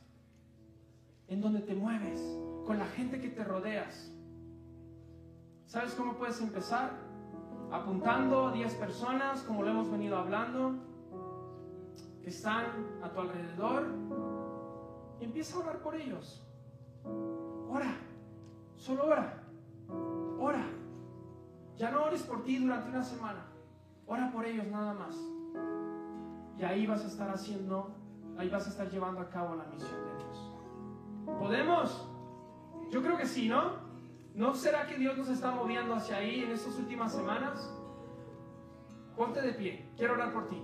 En 1.28 1.40
donde 1.40 1.60
te 1.60 1.74
mueves, 1.74 2.20
con 2.66 2.78
la 2.78 2.86
gente 2.86 3.20
que 3.20 3.28
te 3.28 3.44
rodeas. 3.44 4.10
¿Sabes 5.66 5.94
cómo 5.94 6.14
puedes 6.14 6.40
empezar? 6.40 7.12
apuntando 7.72 8.48
a 8.48 8.52
10 8.52 8.74
personas, 8.74 9.42
como 9.42 9.62
lo 9.62 9.70
hemos 9.70 9.90
venido 9.90 10.18
hablando, 10.18 10.74
que 12.22 12.28
están 12.28 12.66
a 13.02 13.08
tu 13.08 13.20
alrededor, 13.20 13.86
y 13.86 14.31
empieza 15.24 15.56
a 15.56 15.60
orar 15.60 15.78
por 15.78 15.94
ellos. 15.94 16.42
Ora, 17.68 17.96
solo 18.76 19.06
ora, 19.06 19.42
ora. 20.38 20.66
Ya 21.76 21.90
no 21.90 22.04
ores 22.04 22.22
por 22.22 22.44
ti 22.44 22.58
durante 22.58 22.90
una 22.90 23.02
semana, 23.02 23.46
ora 24.06 24.30
por 24.30 24.44
ellos 24.44 24.66
nada 24.66 24.92
más. 24.94 25.16
Y 26.58 26.64
ahí 26.64 26.86
vas 26.86 27.02
a 27.04 27.08
estar 27.08 27.30
haciendo, 27.30 27.90
ahí 28.36 28.48
vas 28.48 28.66
a 28.66 28.70
estar 28.70 28.90
llevando 28.90 29.20
a 29.20 29.28
cabo 29.30 29.56
la 29.56 29.64
misión 29.64 30.04
de 30.04 30.24
Dios. 30.24 30.52
¿Podemos? 31.38 32.08
Yo 32.90 33.02
creo 33.02 33.16
que 33.16 33.26
sí, 33.26 33.48
¿no? 33.48 33.82
¿No 34.34 34.54
será 34.54 34.86
que 34.86 34.96
Dios 34.96 35.16
nos 35.16 35.28
está 35.28 35.50
moviendo 35.50 35.94
hacia 35.94 36.16
ahí 36.16 36.44
en 36.44 36.52
estas 36.52 36.78
últimas 36.78 37.12
semanas? 37.12 37.72
Ponte 39.16 39.42
de 39.42 39.52
pie, 39.52 39.88
quiero 39.96 40.14
orar 40.14 40.32
por 40.32 40.48
ti. 40.48 40.62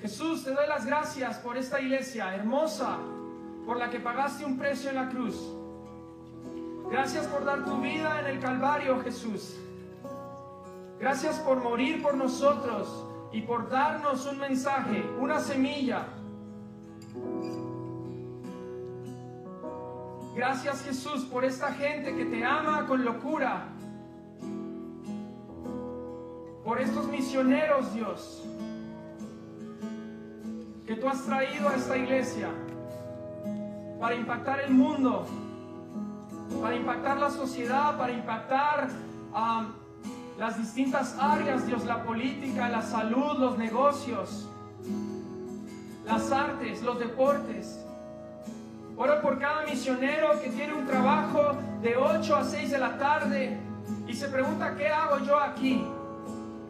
Jesús, 0.00 0.44
te 0.44 0.52
doy 0.52 0.66
las 0.68 0.86
gracias 0.86 1.38
por 1.38 1.56
esta 1.56 1.80
iglesia 1.80 2.34
hermosa, 2.34 2.98
por 3.66 3.76
la 3.76 3.90
que 3.90 4.00
pagaste 4.00 4.44
un 4.44 4.58
precio 4.58 4.90
en 4.90 4.96
la 4.96 5.08
cruz. 5.08 5.36
Gracias 6.90 7.26
por 7.26 7.44
dar 7.44 7.64
tu 7.64 7.80
vida 7.80 8.20
en 8.20 8.26
el 8.26 8.40
Calvario, 8.40 9.00
Jesús. 9.02 9.56
Gracias 10.98 11.38
por 11.40 11.62
morir 11.62 12.02
por 12.02 12.14
nosotros 12.14 13.04
y 13.32 13.42
por 13.42 13.68
darnos 13.68 14.26
un 14.26 14.38
mensaje, 14.38 15.04
una 15.18 15.38
semilla 15.38 16.06
Gracias 20.38 20.84
Jesús 20.84 21.24
por 21.24 21.44
esta 21.44 21.72
gente 21.72 22.14
que 22.14 22.24
te 22.24 22.44
ama 22.44 22.86
con 22.86 23.04
locura. 23.04 23.64
Por 26.62 26.80
estos 26.80 27.08
misioneros, 27.08 27.92
Dios, 27.92 28.44
tú 30.98 31.08
has 31.08 31.24
traído 31.24 31.68
a 31.68 31.76
esta 31.76 31.96
iglesia 31.96 32.48
para 34.00 34.14
impactar 34.14 34.60
el 34.60 34.70
mundo, 34.70 35.26
para 36.60 36.76
impactar 36.76 37.18
la 37.18 37.30
sociedad, 37.30 37.96
para 37.96 38.12
impactar 38.12 38.88
um, 39.34 39.72
las 40.38 40.58
distintas 40.58 41.16
áreas, 41.18 41.66
Dios, 41.66 41.84
la 41.84 42.04
política, 42.04 42.68
la 42.68 42.82
salud, 42.82 43.38
los 43.38 43.58
negocios, 43.58 44.48
las 46.04 46.30
artes, 46.30 46.82
los 46.82 46.98
deportes. 46.98 47.84
Ora 48.96 49.20
por 49.20 49.38
cada 49.38 49.64
misionero 49.64 50.40
que 50.40 50.50
tiene 50.50 50.74
un 50.74 50.86
trabajo 50.86 51.56
de 51.82 51.96
8 51.96 52.36
a 52.36 52.44
6 52.44 52.70
de 52.70 52.78
la 52.78 52.98
tarde 52.98 53.58
y 54.06 54.14
se 54.14 54.28
pregunta, 54.28 54.74
¿qué 54.76 54.88
hago 54.88 55.18
yo 55.24 55.38
aquí? 55.38 55.84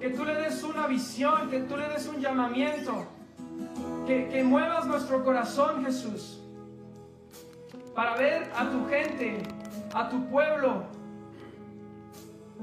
Que 0.01 0.11
tú 0.11 0.25
le 0.25 0.35
des 0.35 0.63
una 0.63 0.87
visión, 0.87 1.51
que 1.51 1.61
tú 1.61 1.77
le 1.77 1.89
des 1.89 2.07
un 2.07 2.21
llamamiento, 2.21 3.07
que, 4.09 4.43
muevas 4.43 4.87
nuestro 4.87 5.23
corazón, 5.23 5.85
Jesús, 5.85 6.41
para 7.95 8.17
ver 8.17 8.51
a 8.57 8.71
tu 8.71 8.89
gente, 8.89 9.43
a 9.93 10.09
tu 10.09 10.25
pueblo, 10.31 10.85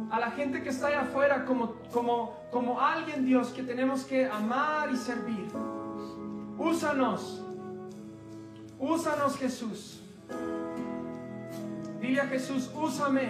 a 0.10 0.20
la 0.20 0.32
gente 0.32 0.64
que 0.64 0.70
está 0.70 0.88
allá 0.88 1.02
afuera 1.02 1.46
como, 1.46 1.76
como, 1.94 2.36
como 2.52 2.82
alguien, 2.82 3.26
Dios, 3.26 3.50
que 3.50 3.62
tenemos 3.62 4.04
que 4.04 4.26
amar 4.26 4.92
y 4.92 4.98
servir. 4.98 5.46
Úsanos 6.58 7.42
Úsanos 8.80 9.38
Jesús. 9.38 10.02
Dile 12.02 12.22
a 12.22 12.28
Jesús, 12.28 12.70
úsame. 12.76 13.30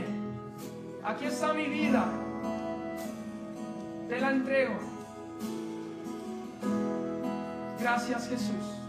Aquí 1.03 1.25
está 1.25 1.53
mi 1.53 1.67
vida. 1.67 2.05
Te 4.09 4.19
la 4.19 4.31
entrego. 4.31 4.94
Gracias 7.85 8.27
Jesús. 8.27 8.84